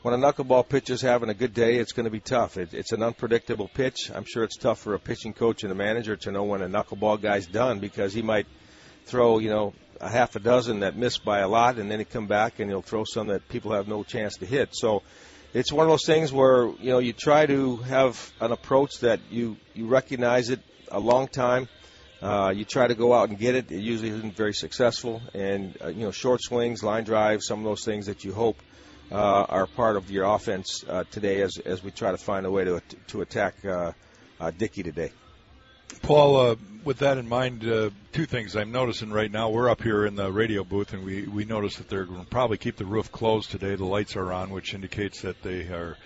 when 0.03 0.15
a 0.15 0.19
knuckleball 0.19 0.69
pitcher's 0.69 1.03
having 1.03 1.31
a 1.31 1.35
good 1.35 1.53
day, 1.53 1.79
it's 1.79 1.91
going 1.91 2.05
to 2.05 2.13
be 2.13 2.21
tough. 2.21 2.59
It, 2.59 2.75
it's 2.75 2.93
an 2.93 3.03
unpredictable 3.03 3.67
pitch. 3.75 4.09
I'm 4.15 4.25
sure 4.25 4.45
it's 4.45 4.57
tough 4.57 4.79
for 4.79 4.95
a 4.95 5.01
pitching 5.01 5.33
coach 5.33 5.65
and 5.65 5.73
a 5.73 5.75
manager 5.75 6.15
to 6.15 6.31
know 6.31 6.45
when 6.45 6.63
a 6.63 6.69
knuckleball 6.69 7.21
guy's 7.21 7.49
done 7.49 7.81
because 7.81 8.15
he 8.15 8.23
might 8.23 8.47
throw, 9.09 9.39
you 9.39 9.51
know, 9.51 9.73
a 10.01 10.09
half 10.09 10.37
a 10.37 10.41
dozen 10.41 10.81
that 10.81 10.97
miss 10.97 11.19
by 11.19 11.41
a 11.41 11.49
lot, 11.49 11.77
and 11.77 11.91
then 11.91 11.99
he 11.99 12.05
come 12.05 12.27
back 12.27 12.59
and 12.59 12.71
he'll 12.71 12.83
throw 12.83 13.05
some 13.05 13.29
that 13.29 13.49
people 13.49 13.73
have 13.73 13.89
no 13.89 14.05
chance 14.05 14.37
to 14.37 14.47
hit. 14.47 14.71
So 14.73 15.03
it's 15.55 15.73
one 15.73 15.87
of 15.87 15.91
those 15.91 16.07
things 16.07 16.33
where 16.33 16.67
you 16.67 16.91
know 16.91 16.99
you 16.99 17.13
try 17.13 17.47
to 17.47 17.77
have 17.77 18.33
an 18.41 18.53
approach 18.53 19.01
that 19.01 19.21
you 19.31 19.57
you 19.75 19.87
recognize 19.87 20.51
it 20.51 20.61
a 20.91 21.01
long 21.01 21.29
time. 21.29 21.69
Uh, 22.21 22.53
you 22.55 22.65
try 22.65 22.87
to 22.87 22.95
go 22.95 23.13
out 23.13 23.29
and 23.29 23.39
get 23.39 23.55
it. 23.55 23.71
It 23.71 23.81
usually 23.81 24.11
isn't 24.11 24.37
very 24.37 24.55
successful, 24.55 25.23
and 25.35 25.77
uh, 25.83 25.89
you 25.89 26.05
know 26.05 26.11
short 26.11 26.43
swings, 26.43 26.83
line 26.83 27.05
drives, 27.05 27.47
some 27.47 27.61
of 27.61 27.65
those 27.65 27.85
things 27.85 28.07
that 28.07 28.25
you 28.25 28.33
hope 28.33 28.61
uh, 29.11 29.15
are 29.49 29.67
part 29.67 29.97
of 29.97 30.11
your 30.11 30.25
offense 30.25 30.85
uh, 30.89 31.05
today 31.11 31.43
as 31.43 31.59
as 31.65 31.83
we 31.83 31.91
try 31.91 32.11
to 32.11 32.19
find 32.19 32.45
a 32.45 32.51
way 32.51 32.65
to 32.65 32.83
to 33.09 33.23
attack 33.23 33.65
uh, 33.65 33.93
uh, 34.41 34.51
Dickey 34.51 34.83
today. 34.83 35.13
Paul, 36.03 36.37
uh, 36.37 36.57
with 36.85 36.99
that 36.99 37.19
in 37.19 37.29
mind, 37.29 37.67
uh, 37.67 37.91
two 38.13 38.27
things 38.27 38.57
I'm 38.57 38.73
noticing 38.73 39.11
right 39.11 39.31
now. 39.31 39.51
We're 39.51 39.69
up 39.69 39.83
here 39.83 40.07
in 40.07 40.17
the 40.17 40.31
radio 40.33 40.65
booth, 40.65 40.93
and 40.93 41.05
we 41.05 41.27
we 41.27 41.45
notice 41.45 41.77
that 41.77 41.89
they're 41.89 42.05
going 42.05 42.25
to 42.25 42.31
probably 42.31 42.57
keep 42.59 42.77
the 42.77 42.87
roof 42.87 43.13
closed 43.13 43.51
today. 43.51 43.75
The 43.75 43.85
lights 43.85 44.17
are 44.17 44.33
on, 44.33 44.51
which 44.51 44.75
indicates 44.75 45.23
that 45.23 45.43
they 45.43 45.63
are 45.63 45.97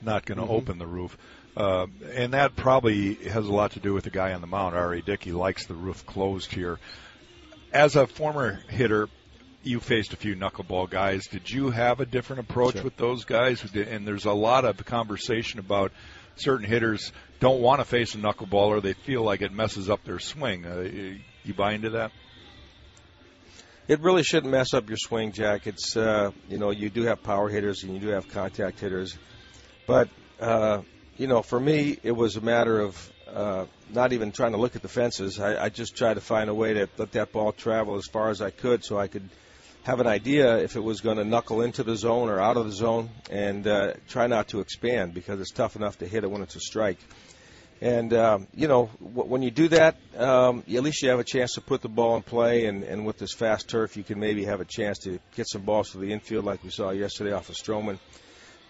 not 0.00 0.26
going 0.26 0.38
to 0.38 0.44
mm-hmm. 0.44 0.54
open 0.54 0.78
the 0.78 0.86
roof. 0.86 1.16
Uh, 1.56 1.86
and 2.14 2.34
that 2.34 2.54
probably 2.54 3.14
has 3.14 3.46
a 3.46 3.52
lot 3.52 3.72
to 3.72 3.80
do 3.80 3.92
with 3.92 4.04
the 4.04 4.10
guy 4.10 4.32
on 4.32 4.40
the 4.40 4.46
mound, 4.46 4.76
R.A. 4.76 5.02
Dickey, 5.02 5.32
likes 5.32 5.66
the 5.66 5.74
roof 5.74 6.06
closed 6.06 6.52
here. 6.52 6.78
As 7.72 7.96
a 7.96 8.06
former 8.06 8.60
hitter, 8.68 9.08
you 9.64 9.80
faced 9.80 10.12
a 10.12 10.16
few 10.16 10.36
knuckleball 10.36 10.88
guys. 10.88 11.26
Did 11.26 11.50
you 11.50 11.70
have 11.70 11.98
a 11.98 12.06
different 12.06 12.40
approach 12.40 12.74
sure. 12.74 12.84
with 12.84 12.96
those 12.96 13.24
guys? 13.24 13.64
And 13.74 14.06
there's 14.06 14.24
a 14.24 14.32
lot 14.32 14.64
of 14.64 14.84
conversation 14.84 15.58
about 15.58 15.90
certain 16.36 16.64
hitters 16.64 17.12
don't 17.40 17.60
want 17.60 17.80
to 17.80 17.84
face 17.84 18.14
a 18.14 18.18
knuckleballer. 18.18 18.82
They 18.82 18.94
feel 18.94 19.22
like 19.22 19.42
it 19.42 19.52
messes 19.52 19.88
up 19.88 20.04
their 20.04 20.18
swing. 20.18 20.66
Uh, 20.66 21.18
you 21.44 21.54
buy 21.54 21.72
into 21.72 21.90
that? 21.90 22.12
It 23.86 24.00
really 24.00 24.22
shouldn't 24.22 24.52
mess 24.52 24.74
up 24.74 24.88
your 24.88 24.98
swing, 24.98 25.32
Jack. 25.32 25.66
It's 25.66 25.96
uh, 25.96 26.32
you 26.48 26.58
know 26.58 26.70
you 26.70 26.90
do 26.90 27.04
have 27.04 27.22
power 27.22 27.48
hitters 27.48 27.84
and 27.84 27.94
you 27.94 28.00
do 28.00 28.08
have 28.08 28.28
contact 28.28 28.80
hitters, 28.80 29.16
but 29.86 30.10
uh, 30.40 30.82
you 31.16 31.26
know 31.26 31.40
for 31.40 31.58
me 31.58 31.98
it 32.02 32.12
was 32.12 32.36
a 32.36 32.42
matter 32.42 32.80
of 32.80 33.12
uh, 33.32 33.64
not 33.90 34.12
even 34.12 34.30
trying 34.30 34.52
to 34.52 34.58
look 34.58 34.76
at 34.76 34.82
the 34.82 34.88
fences. 34.88 35.40
I, 35.40 35.64
I 35.64 35.68
just 35.70 35.96
tried 35.96 36.14
to 36.14 36.20
find 36.20 36.50
a 36.50 36.54
way 36.54 36.74
to 36.74 36.88
let 36.98 37.12
that 37.12 37.32
ball 37.32 37.52
travel 37.52 37.96
as 37.96 38.06
far 38.06 38.28
as 38.28 38.42
I 38.42 38.50
could 38.50 38.84
so 38.84 38.98
I 38.98 39.06
could 39.06 39.28
have 39.84 40.00
an 40.00 40.06
idea 40.06 40.58
if 40.58 40.76
it 40.76 40.84
was 40.84 41.00
going 41.00 41.16
to 41.16 41.24
knuckle 41.24 41.62
into 41.62 41.82
the 41.82 41.96
zone 41.96 42.28
or 42.28 42.38
out 42.38 42.58
of 42.58 42.66
the 42.66 42.72
zone, 42.72 43.08
and 43.30 43.66
uh, 43.66 43.94
try 44.06 44.26
not 44.26 44.48
to 44.48 44.60
expand 44.60 45.14
because 45.14 45.40
it's 45.40 45.50
tough 45.50 45.76
enough 45.76 45.96
to 45.98 46.06
hit 46.06 46.24
it 46.24 46.30
when 46.30 46.42
it's 46.42 46.56
a 46.56 46.60
strike. 46.60 46.98
And 47.80 48.12
um, 48.12 48.48
you 48.54 48.66
know, 48.66 48.90
w- 49.00 49.28
when 49.28 49.42
you 49.42 49.50
do 49.50 49.68
that, 49.68 49.96
um, 50.16 50.64
at 50.68 50.82
least 50.82 51.02
you 51.02 51.10
have 51.10 51.20
a 51.20 51.24
chance 51.24 51.54
to 51.54 51.60
put 51.60 51.80
the 51.80 51.88
ball 51.88 52.16
in 52.16 52.22
play. 52.22 52.66
And, 52.66 52.82
and 52.82 53.06
with 53.06 53.18
this 53.18 53.32
fast 53.32 53.68
turf, 53.68 53.96
you 53.96 54.02
can 54.02 54.18
maybe 54.18 54.44
have 54.46 54.60
a 54.60 54.64
chance 54.64 54.98
to 55.00 55.20
get 55.36 55.48
some 55.48 55.62
balls 55.62 55.92
to 55.92 55.98
the 55.98 56.12
infield, 56.12 56.44
like 56.44 56.64
we 56.64 56.70
saw 56.70 56.90
yesterday 56.90 57.32
off 57.32 57.48
of 57.48 57.54
Stroman. 57.54 57.98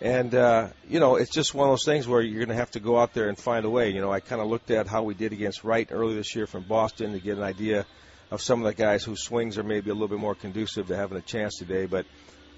And 0.00 0.34
uh, 0.34 0.68
you 0.88 1.00
know, 1.00 1.16
it's 1.16 1.32
just 1.32 1.54
one 1.54 1.68
of 1.68 1.72
those 1.72 1.84
things 1.84 2.06
where 2.06 2.20
you're 2.20 2.44
going 2.44 2.50
to 2.50 2.54
have 2.54 2.70
to 2.72 2.80
go 2.80 2.98
out 2.98 3.14
there 3.14 3.28
and 3.28 3.38
find 3.38 3.64
a 3.64 3.70
way. 3.70 3.90
You 3.90 4.00
know, 4.00 4.12
I 4.12 4.20
kind 4.20 4.40
of 4.40 4.48
looked 4.48 4.70
at 4.70 4.86
how 4.86 5.02
we 5.02 5.14
did 5.14 5.32
against 5.32 5.64
Wright 5.64 5.88
early 5.90 6.14
this 6.14 6.36
year 6.36 6.46
from 6.46 6.64
Boston 6.64 7.12
to 7.12 7.18
get 7.18 7.36
an 7.36 7.42
idea 7.42 7.86
of 8.30 8.42
some 8.42 8.60
of 8.60 8.66
the 8.66 8.74
guys 8.74 9.04
whose 9.04 9.22
swings 9.22 9.56
are 9.56 9.62
maybe 9.62 9.90
a 9.90 9.94
little 9.94 10.08
bit 10.08 10.18
more 10.18 10.34
conducive 10.34 10.88
to 10.88 10.96
having 10.96 11.16
a 11.16 11.22
chance 11.22 11.56
today. 11.56 11.86
But 11.86 12.04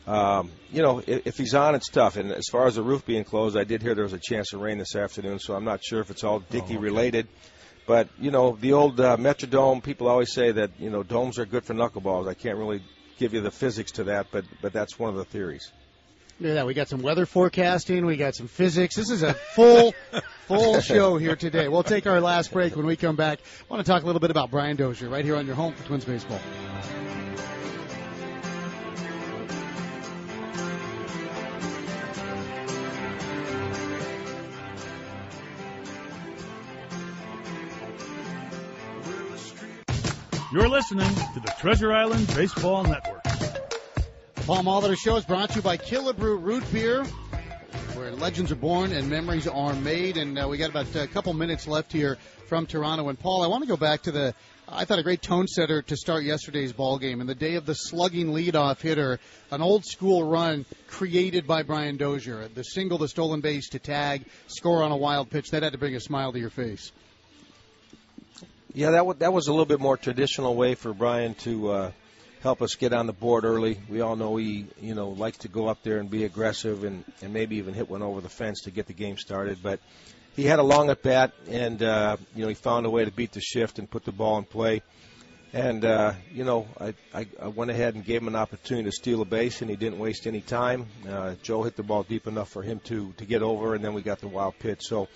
um, 0.07 0.51
you 0.73 0.83
know, 0.83 1.03
if, 1.07 1.27
if 1.27 1.37
he's 1.37 1.55
on, 1.55 1.75
it's 1.75 1.89
tough. 1.89 2.17
And 2.17 2.33
as 2.33 2.47
far 2.51 2.67
as 2.67 2.77
the 2.77 2.83
roof 2.83 3.05
being 3.05 3.25
closed, 3.25 3.57
I 3.57 3.65
did 3.65 3.83
hear 3.83 3.95
there 3.95 4.05
was 4.05 4.13
a 4.13 4.19
chance 4.19 4.53
of 4.53 4.61
rain 4.61 4.79
this 4.79 4.97
afternoon, 4.97 5.39
so 5.39 5.55
I'm 5.55 5.65
not 5.65 5.85
sure 5.85 6.01
if 6.01 6.11
it's 6.11 6.25
all 6.25 6.41
Dickey 6.41 6.75
oh, 6.75 6.77
okay. 6.77 6.77
related. 6.79 7.29
But 7.87 8.09
you 8.19 8.31
know, 8.31 8.57
the 8.61 8.73
old 8.73 9.01
uh, 9.01 9.17
Metrodome. 9.17 9.83
People 9.83 10.09
always 10.09 10.33
say 10.33 10.53
that 10.53 10.71
you 10.79 10.91
know 10.91 11.03
domes 11.03 11.39
are 11.39 11.47
good 11.47 11.65
for 11.65 11.75
knuckleballs. 11.75 12.29
I 12.29 12.35
can't 12.35 12.57
really 12.57 12.83
give 13.19 13.35
you 13.35 13.41
the 13.41 13.51
physics 13.51 13.93
to 13.93 14.05
that, 14.05 14.29
but 14.31 14.45
but 14.63 14.73
that's 14.73 14.99
one 14.99 15.11
of 15.11 15.17
the 15.17 15.25
theories. 15.25 15.73
Yeah, 16.41 16.65
we 16.65 16.73
got 16.73 16.89
some 16.89 17.03
weather 17.03 17.27
forecasting. 17.27 18.07
We 18.07 18.17
got 18.17 18.35
some 18.35 18.49
physics. 18.49 18.97
This 18.97 19.11
is 19.11 19.23
a 19.23 19.35
full, 19.35 19.93
full 20.47 20.81
show 20.81 21.19
here 21.19 21.37
today. 21.37 21.69
We'll 21.69 21.83
take 21.83 22.07
our 22.07 22.19
last 22.19 22.51
break 22.51 22.77
when 22.77 22.87
we 22.87 22.97
come 22.97 23.15
back. 23.15 23.41
I 23.41 23.75
want 23.75 23.85
to 23.85 23.91
talk 23.91 24.05
a 24.05 24.07
little 24.07 24.21
bit 24.21 24.31
about 24.31 24.51
Brian 24.51 24.77
Dozier 24.77 25.11
right 25.11 25.25
here 25.25 25.37
on 25.37 25.47
your 25.47 25.55
home 25.55 25.75
for 25.75 25.87
Twins 25.87 26.07
baseball. 26.07 26.41
You're 40.53 40.69
listening 40.69 41.15
to 41.35 41.39
the 41.39 41.55
Treasure 41.61 41.93
Island 41.93 42.27
Baseball 42.35 42.83
Network. 42.83 43.23
Paul 44.47 44.65
Molitor 44.65 44.97
Show 44.99 45.15
is 45.15 45.25
brought 45.25 45.51
to 45.51 45.57
you 45.57 45.63
by 45.63 45.77
Killebrew 45.77 46.43
Root 46.43 46.65
Beer, 46.73 47.05
where 47.95 48.11
legends 48.11 48.51
are 48.51 48.57
born 48.57 48.91
and 48.91 49.09
memories 49.09 49.47
are 49.47 49.75
made. 49.75 50.17
And 50.17 50.37
uh, 50.37 50.49
we 50.49 50.59
got 50.59 50.71
about 50.71 50.93
a 50.97 51.07
couple 51.07 51.33
minutes 51.35 51.69
left 51.69 51.93
here 51.93 52.19
from 52.49 52.67
Toronto. 52.67 53.09
And 53.09 53.17
Paul, 53.17 53.45
I 53.45 53.47
want 53.47 53.63
to 53.63 53.69
go 53.69 53.77
back 53.77 54.03
to 54.03 54.11
the, 54.11 54.35
I 54.69 54.87
thought 54.87 54.99
a 54.99 55.05
great 55.05 55.23
tone 55.23 55.47
setter 55.47 55.83
to 55.83 55.97
start 55.97 56.25
yesterday's 56.25 56.73
ball 56.73 56.99
game. 56.99 57.21
And 57.21 57.31
the 57.31 57.37
day 57.37 57.55
of 57.55 57.65
the 57.65 57.77
slugging 57.77 58.33
leadoff 58.33 58.81
hitter, 58.81 59.21
an 59.53 59.63
old 59.63 59.85
school 59.85 60.25
run 60.25 60.67
created 60.89 61.47
by 61.47 61.63
Brian 61.63 61.97
Dozier, 61.97 62.49
the 62.49 62.65
single, 62.65 62.99
the 62.99 63.07
stolen 63.07 63.41
base 63.41 63.69
to 63.69 63.79
tag, 63.79 64.25
score 64.49 64.83
on 64.83 64.91
a 64.91 64.97
wild 64.97 65.31
pitch. 65.31 65.53
That 65.53 65.63
had 65.63 65.75
to 65.75 65.79
bring 65.79 65.95
a 65.95 66.01
smile 66.01 66.33
to 66.33 66.41
your 66.41 66.51
face. 66.51 66.91
Yeah, 68.73 68.91
that 68.93 68.99
w- 68.99 69.19
that 69.19 69.33
was 69.33 69.49
a 69.49 69.51
little 69.51 69.67
bit 69.67 69.81
more 69.81 69.97
traditional 69.97 70.55
way 70.55 70.77
for 70.77 70.95
Brian 70.95 71.35
to 71.37 71.71
uh, 71.71 71.93
help 72.41 72.63
us 72.63 72.77
get 72.77 72.93
on 72.93 73.09
the 73.09 73.13
board 73.13 73.45
early. 73.45 73.81
We 73.89 74.01
all 74.01 74.15
know 74.15 74.37
he, 74.37 74.67
you 74.81 74.95
know, 74.95 75.09
likes 75.09 75.39
to 75.39 75.49
go 75.49 75.67
up 75.67 75.83
there 75.83 75.99
and 75.99 76.09
be 76.09 76.25
aggressive 76.25 76.85
and, 76.85 77.05
and 77.21 77.33
maybe 77.33 77.57
even 77.57 77.75
hit 77.75 77.91
one 77.91 78.03
over 78.03 78.21
the 78.21 78.29
fence 78.29 78.63
to 78.63 78.71
get 78.71 78.87
the 78.87 78.93
game 78.93 79.17
started. 79.17 79.59
But 79.61 79.81
he 80.37 80.45
had 80.45 80.61
a 80.61 80.63
long 80.63 80.89
at 80.89 81.03
bat, 81.03 81.33
and 81.49 81.83
uh, 81.83 82.17
you 82.37 82.43
know 82.43 82.49
he 82.49 82.55
found 82.55 82.87
a 82.87 82.91
way 82.91 83.05
to 83.05 83.11
beat 83.11 83.33
the 83.33 83.41
shift 83.41 83.81
and 83.81 83.91
put 83.91 84.05
the 84.05 84.13
ball 84.13 84.39
in 84.39 84.45
play. 84.45 84.83
And 85.53 85.85
uh, 85.85 86.13
you 86.33 86.45
know, 86.45 86.69
I, 86.81 86.95
I, 87.13 87.27
I 87.43 87.49
went 87.49 87.73
ahead 87.73 87.97
and 87.97 88.05
gave 88.05 88.23
him 88.23 88.29
an 88.29 88.37
opportunity 88.37 88.89
to 88.89 88.93
steal 88.93 89.21
a 89.21 89.25
base, 89.25 89.63
and 89.63 89.71
he 89.71 89.75
didn't 89.75 89.99
waste 89.99 90.29
any 90.29 90.43
time. 90.43 90.87
Uh, 91.09 91.35
Joe 91.43 91.65
hit 91.65 91.75
the 91.75 91.83
ball 91.83 92.05
deep 92.05 92.29
enough 92.29 92.51
for 92.51 92.63
him 92.63 92.79
to 92.85 93.13
to 93.17 93.25
get 93.25 93.43
over, 93.43 93.75
and 93.75 93.85
then 93.85 93.95
we 93.95 94.03
got 94.03 94.21
the 94.21 94.29
wild 94.29 94.57
pitch. 94.61 94.83
So, 94.83 95.09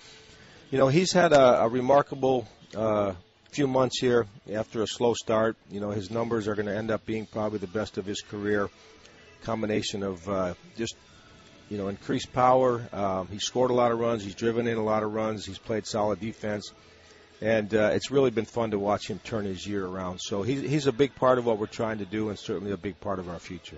you 0.71 0.77
know, 0.77 0.89
he's 0.89 1.13
had 1.13 1.31
a, 1.31 1.61
a 1.61 1.69
remarkable 1.69 2.49
uh, 2.75 3.13
few 3.55 3.67
months 3.67 3.99
here 3.99 4.27
after 4.53 4.81
a 4.81 4.87
slow 4.87 5.13
start. 5.13 5.55
You 5.71 5.79
know, 5.79 5.91
his 5.91 6.11
numbers 6.11 6.49
are 6.49 6.55
going 6.55 6.65
to 6.65 6.75
end 6.75 6.91
up 6.91 7.05
being 7.05 7.25
probably 7.25 7.59
the 7.59 7.67
best 7.67 7.97
of 7.97 8.05
his 8.05 8.21
career. 8.21 8.69
Combination 9.43 10.03
of 10.03 10.27
uh, 10.27 10.53
just 10.75 10.95
you 11.69 11.77
know, 11.77 11.87
increased 11.87 12.33
power. 12.33 12.85
Um, 12.91 13.27
he 13.27 13.39
scored 13.39 13.71
a 13.71 13.73
lot 13.73 13.93
of 13.93 13.99
runs. 13.99 14.23
He's 14.23 14.35
driven 14.35 14.67
in 14.67 14.77
a 14.77 14.83
lot 14.83 15.03
of 15.03 15.13
runs. 15.13 15.45
He's 15.45 15.57
played 15.57 15.87
solid 15.87 16.19
defense, 16.19 16.73
and 17.41 17.73
uh, 17.73 17.91
it's 17.93 18.11
really 18.11 18.29
been 18.29 18.45
fun 18.45 18.71
to 18.71 18.79
watch 18.79 19.09
him 19.09 19.19
turn 19.23 19.45
his 19.45 19.65
year 19.65 19.85
around. 19.85 20.19
So 20.19 20.43
he's 20.43 20.61
he's 20.61 20.87
a 20.87 20.91
big 20.91 21.15
part 21.15 21.37
of 21.37 21.45
what 21.45 21.57
we're 21.57 21.67
trying 21.67 21.99
to 21.99 22.05
do, 22.05 22.29
and 22.29 22.37
certainly 22.37 22.71
a 22.71 22.77
big 22.77 22.99
part 22.99 23.19
of 23.19 23.29
our 23.29 23.39
future. 23.39 23.77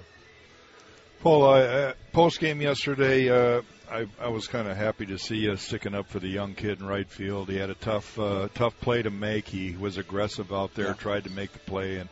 Paul, 1.21 1.45
uh, 1.45 1.93
post 2.13 2.39
game 2.39 2.61
yesterday, 2.61 3.29
uh, 3.29 3.61
I, 3.89 4.08
I 4.19 4.28
was 4.28 4.47
kind 4.47 4.67
of 4.67 4.76
happy 4.76 5.06
to 5.08 5.17
see 5.17 5.38
you 5.38 5.56
sticking 5.56 5.95
up 5.95 6.08
for 6.10 6.19
the 6.19 6.28
young 6.28 6.56
kid 6.56 6.80
in 6.80 6.86
right 6.86 7.10
field. 7.10 7.50
He 7.50 7.58
had 7.58 7.69
a 7.69 7.76
tough, 7.76 8.19
uh, 8.19 8.50
tough 8.54 8.78
play 8.82 9.02
to 9.02 9.10
make. 9.10 9.47
He 9.47 9.76
was 9.78 9.97
aggressive 9.97 10.52
out 10.52 10.73
there, 10.73 10.88
Yeah. 10.88 10.93
tried 10.93 11.23
to 11.23 11.30
make 11.30 11.54
the 11.54 11.60
play, 11.60 11.97
and 11.97 12.10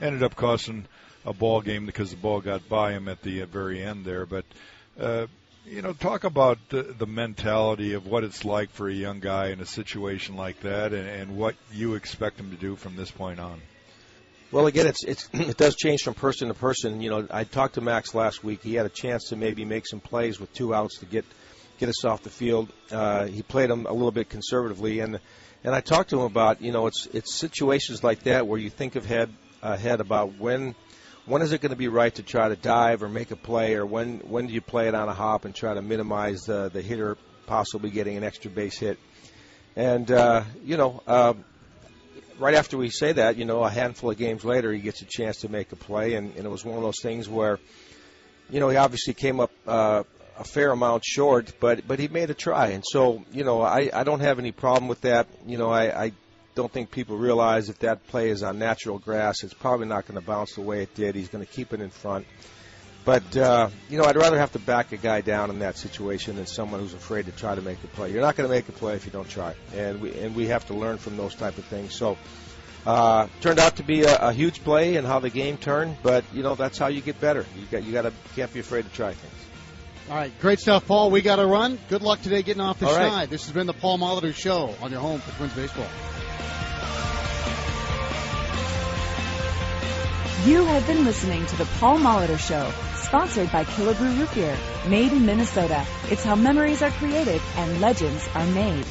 ended 0.00 0.22
up 0.22 0.36
costing 0.36 0.86
a 1.24 1.32
ball 1.32 1.60
game 1.60 1.84
because 1.86 2.10
the 2.10 2.16
ball 2.16 2.40
got 2.40 2.68
by 2.68 2.92
him 2.92 3.08
at 3.08 3.22
the 3.22 3.42
uh, 3.42 3.46
very 3.46 3.82
end 3.82 4.04
there. 4.04 4.24
But 4.26 4.44
uh, 5.00 5.26
you 5.66 5.82
know, 5.82 5.92
talk 5.92 6.22
about 6.22 6.58
the, 6.68 6.82
the 6.82 7.06
mentality 7.06 7.94
of 7.94 8.06
what 8.06 8.22
it's 8.22 8.44
like 8.44 8.70
for 8.70 8.88
a 8.88 8.94
young 8.94 9.18
guy 9.18 9.48
in 9.48 9.60
a 9.60 9.66
situation 9.66 10.36
like 10.36 10.60
that, 10.60 10.92
and, 10.92 11.08
and 11.08 11.36
what 11.36 11.56
you 11.72 11.94
expect 11.96 12.38
him 12.38 12.50
to 12.50 12.56
do 12.56 12.76
from 12.76 12.94
this 12.94 13.10
point 13.10 13.40
on. 13.40 13.60
Well, 14.52 14.66
again, 14.66 14.86
it's 14.86 15.04
it's 15.04 15.28
it 15.32 15.56
does 15.56 15.76
change 15.76 16.02
from 16.02 16.14
person 16.14 16.48
to 16.48 16.54
person. 16.54 17.00
You 17.00 17.10
know, 17.10 17.28
I 17.30 17.44
talked 17.44 17.74
to 17.74 17.80
Max 17.80 18.14
last 18.14 18.44
week. 18.44 18.62
He 18.62 18.74
had 18.74 18.86
a 18.86 18.90
chance 18.90 19.28
to 19.30 19.36
maybe 19.36 19.64
make 19.64 19.86
some 19.86 20.00
plays 20.00 20.38
with 20.38 20.52
two 20.52 20.74
outs 20.74 20.98
to 21.00 21.06
get 21.06 21.24
get 21.78 21.88
us 21.88 22.04
off 22.04 22.22
the 22.22 22.30
field. 22.30 22.72
Uh, 22.90 23.26
he 23.26 23.42
played 23.42 23.70
them 23.70 23.86
a 23.86 23.92
little 23.92 24.12
bit 24.12 24.28
conservatively, 24.28 25.00
and 25.00 25.20
and 25.64 25.74
I 25.74 25.80
talked 25.80 26.10
to 26.10 26.16
him 26.20 26.26
about 26.26 26.62
you 26.62 26.72
know 26.72 26.86
it's 26.86 27.06
it's 27.12 27.34
situations 27.34 28.04
like 28.04 28.22
that 28.24 28.46
where 28.46 28.58
you 28.58 28.70
think 28.70 28.96
ahead 28.96 29.30
ahead 29.62 30.00
about 30.00 30.38
when 30.38 30.74
when 31.26 31.42
is 31.42 31.52
it 31.52 31.60
going 31.60 31.70
to 31.70 31.76
be 31.76 31.88
right 31.88 32.14
to 32.14 32.22
try 32.22 32.48
to 32.48 32.56
dive 32.56 33.02
or 33.02 33.08
make 33.08 33.32
a 33.32 33.36
play, 33.36 33.74
or 33.74 33.84
when 33.84 34.20
when 34.20 34.46
do 34.46 34.52
you 34.52 34.60
play 34.60 34.86
it 34.86 34.94
on 34.94 35.08
a 35.08 35.14
hop 35.14 35.44
and 35.44 35.54
try 35.54 35.74
to 35.74 35.82
minimize 35.82 36.42
the 36.42 36.68
the 36.68 36.82
hitter 36.82 37.16
possibly 37.46 37.90
getting 37.90 38.16
an 38.16 38.24
extra 38.24 38.50
base 38.50 38.78
hit. 38.78 38.98
And 39.74 40.10
uh, 40.10 40.44
you 40.64 40.76
know, 40.76 41.02
uh, 41.06 41.34
right 42.38 42.54
after 42.54 42.76
we 42.76 42.90
say 42.90 43.12
that, 43.12 43.36
you 43.36 43.44
know, 43.44 43.62
a 43.62 43.70
handful 43.70 44.10
of 44.10 44.16
games 44.16 44.44
later, 44.44 44.72
he 44.72 44.80
gets 44.80 45.02
a 45.02 45.06
chance 45.06 45.38
to 45.38 45.48
make 45.48 45.72
a 45.72 45.76
play, 45.76 46.14
and, 46.14 46.34
and 46.36 46.44
it 46.44 46.50
was 46.50 46.64
one 46.64 46.76
of 46.76 46.82
those 46.82 47.00
things 47.00 47.28
where, 47.28 47.58
you 48.50 48.60
know, 48.60 48.68
he 48.68 48.76
obviously 48.76 49.14
came 49.14 49.40
up 49.40 49.50
uh, 49.66 50.02
a 50.38 50.44
fair 50.44 50.70
amount 50.70 51.04
short, 51.04 51.52
but 51.60 51.86
but 51.88 51.98
he 51.98 52.08
made 52.08 52.30
a 52.30 52.34
try, 52.34 52.68
and 52.68 52.84
so 52.86 53.24
you 53.32 53.44
know, 53.44 53.62
I 53.62 53.90
I 53.92 54.04
don't 54.04 54.20
have 54.20 54.38
any 54.38 54.52
problem 54.52 54.88
with 54.88 55.02
that. 55.02 55.26
You 55.46 55.58
know, 55.58 55.70
I. 55.70 56.04
I 56.04 56.12
don't 56.54 56.72
think 56.72 56.90
people 56.90 57.18
realize 57.18 57.68
if 57.68 57.80
that 57.80 58.06
play 58.06 58.30
is 58.30 58.42
on 58.42 58.58
natural 58.58 58.98
grass, 58.98 59.44
it's 59.44 59.52
probably 59.52 59.86
not 59.86 60.06
going 60.06 60.18
to 60.18 60.26
bounce 60.26 60.54
the 60.54 60.62
way 60.62 60.82
it 60.82 60.94
did. 60.94 61.14
He's 61.14 61.28
going 61.28 61.44
to 61.44 61.52
keep 61.52 61.74
it 61.74 61.82
in 61.82 61.90
front. 61.90 62.26
But 63.06 63.36
uh, 63.36 63.70
you 63.88 63.98
know, 63.98 64.04
I'd 64.04 64.16
rather 64.16 64.36
have 64.36 64.50
to 64.52 64.58
back 64.58 64.90
a 64.90 64.96
guy 64.96 65.20
down 65.20 65.50
in 65.50 65.60
that 65.60 65.78
situation 65.78 66.34
than 66.34 66.46
someone 66.46 66.80
who's 66.80 66.92
afraid 66.92 67.26
to 67.26 67.32
try 67.32 67.54
to 67.54 67.62
make 67.62 67.82
a 67.84 67.86
play. 67.86 68.10
You're 68.10 68.20
not 68.20 68.34
going 68.34 68.50
to 68.50 68.54
make 68.54 68.68
a 68.68 68.72
play 68.72 68.96
if 68.96 69.06
you 69.06 69.12
don't 69.12 69.28
try, 69.28 69.54
and 69.76 70.00
we 70.00 70.12
and 70.18 70.34
we 70.34 70.48
have 70.48 70.66
to 70.66 70.74
learn 70.74 70.98
from 70.98 71.16
those 71.16 71.32
type 71.36 71.56
of 71.56 71.64
things. 71.66 71.94
So, 71.94 72.18
uh, 72.84 73.28
turned 73.40 73.60
out 73.60 73.76
to 73.76 73.84
be 73.84 74.02
a, 74.02 74.16
a 74.16 74.32
huge 74.32 74.64
play 74.64 74.96
and 74.96 75.06
how 75.06 75.20
the 75.20 75.30
game 75.30 75.56
turned. 75.56 75.96
But 76.02 76.24
you 76.34 76.42
know, 76.42 76.56
that's 76.56 76.78
how 76.78 76.88
you 76.88 77.00
get 77.00 77.20
better. 77.20 77.46
You 77.56 77.66
got 77.70 77.84
you 77.84 77.92
got 77.92 78.02
to 78.02 78.12
can't 78.34 78.52
be 78.52 78.58
afraid 78.58 78.86
to 78.86 78.90
try 78.90 79.14
things. 79.14 79.46
All 80.10 80.16
right, 80.16 80.32
great 80.40 80.58
stuff, 80.58 80.84
Paul. 80.88 81.12
We 81.12 81.22
got 81.22 81.36
to 81.36 81.46
run. 81.46 81.78
Good 81.88 82.02
luck 82.02 82.22
today 82.22 82.42
getting 82.42 82.60
off 82.60 82.80
the 82.80 82.88
All 82.88 82.96
right. 82.96 83.28
schneid. 83.28 83.30
This 83.30 83.44
has 83.44 83.52
been 83.52 83.68
the 83.68 83.72
Paul 83.72 83.98
Molitor 83.98 84.34
Show 84.34 84.74
on 84.82 84.90
your 84.90 85.00
home 85.00 85.20
for 85.20 85.30
Twins 85.36 85.52
Baseball. 85.52 85.86
You 90.44 90.64
have 90.64 90.86
been 90.86 91.04
listening 91.04 91.44
to 91.46 91.56
the 91.56 91.64
Paul 91.80 91.98
Molitor 91.98 92.38
Show, 92.38 92.72
sponsored 93.06 93.50
by 93.52 93.64
Killebrew 93.64 94.18
Root 94.18 94.34
Beer, 94.34 94.56
made 94.88 95.12
in 95.12 95.24
Minnesota. 95.24 95.84
It's 96.10 96.24
how 96.24 96.34
memories 96.34 96.82
are 96.82 96.90
created 96.90 97.40
and 97.56 97.80
legends 97.80 98.28
are 98.34 98.46
made. 98.46 98.84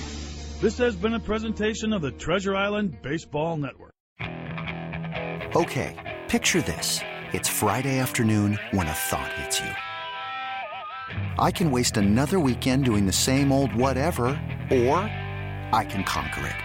This 0.62 0.78
has 0.78 0.96
been 0.96 1.14
a 1.14 1.20
presentation 1.20 1.92
of 1.92 2.02
the 2.02 2.12
Treasure 2.12 2.56
Island 2.56 2.98
Baseball 3.02 3.58
Network. 3.58 3.92
Okay, 5.56 6.18
picture 6.30 6.62
this. 6.62 7.02
It's 7.34 7.50
Friday 7.50 8.00
afternoon 8.00 8.58
when 8.72 8.88
a 8.88 8.94
thought 8.94 9.32
hits 9.34 9.60
you. 9.60 9.72
I 11.38 11.52
can 11.52 11.70
waste 11.70 11.98
another 11.98 12.40
weekend 12.40 12.86
doing 12.86 13.06
the 13.06 13.14
same 13.14 13.52
old 13.52 13.76
whatever, 13.76 14.28
or 14.72 14.98
I 15.74 15.86
can 15.90 16.04
conquer 16.06 16.48
it. 16.48 16.65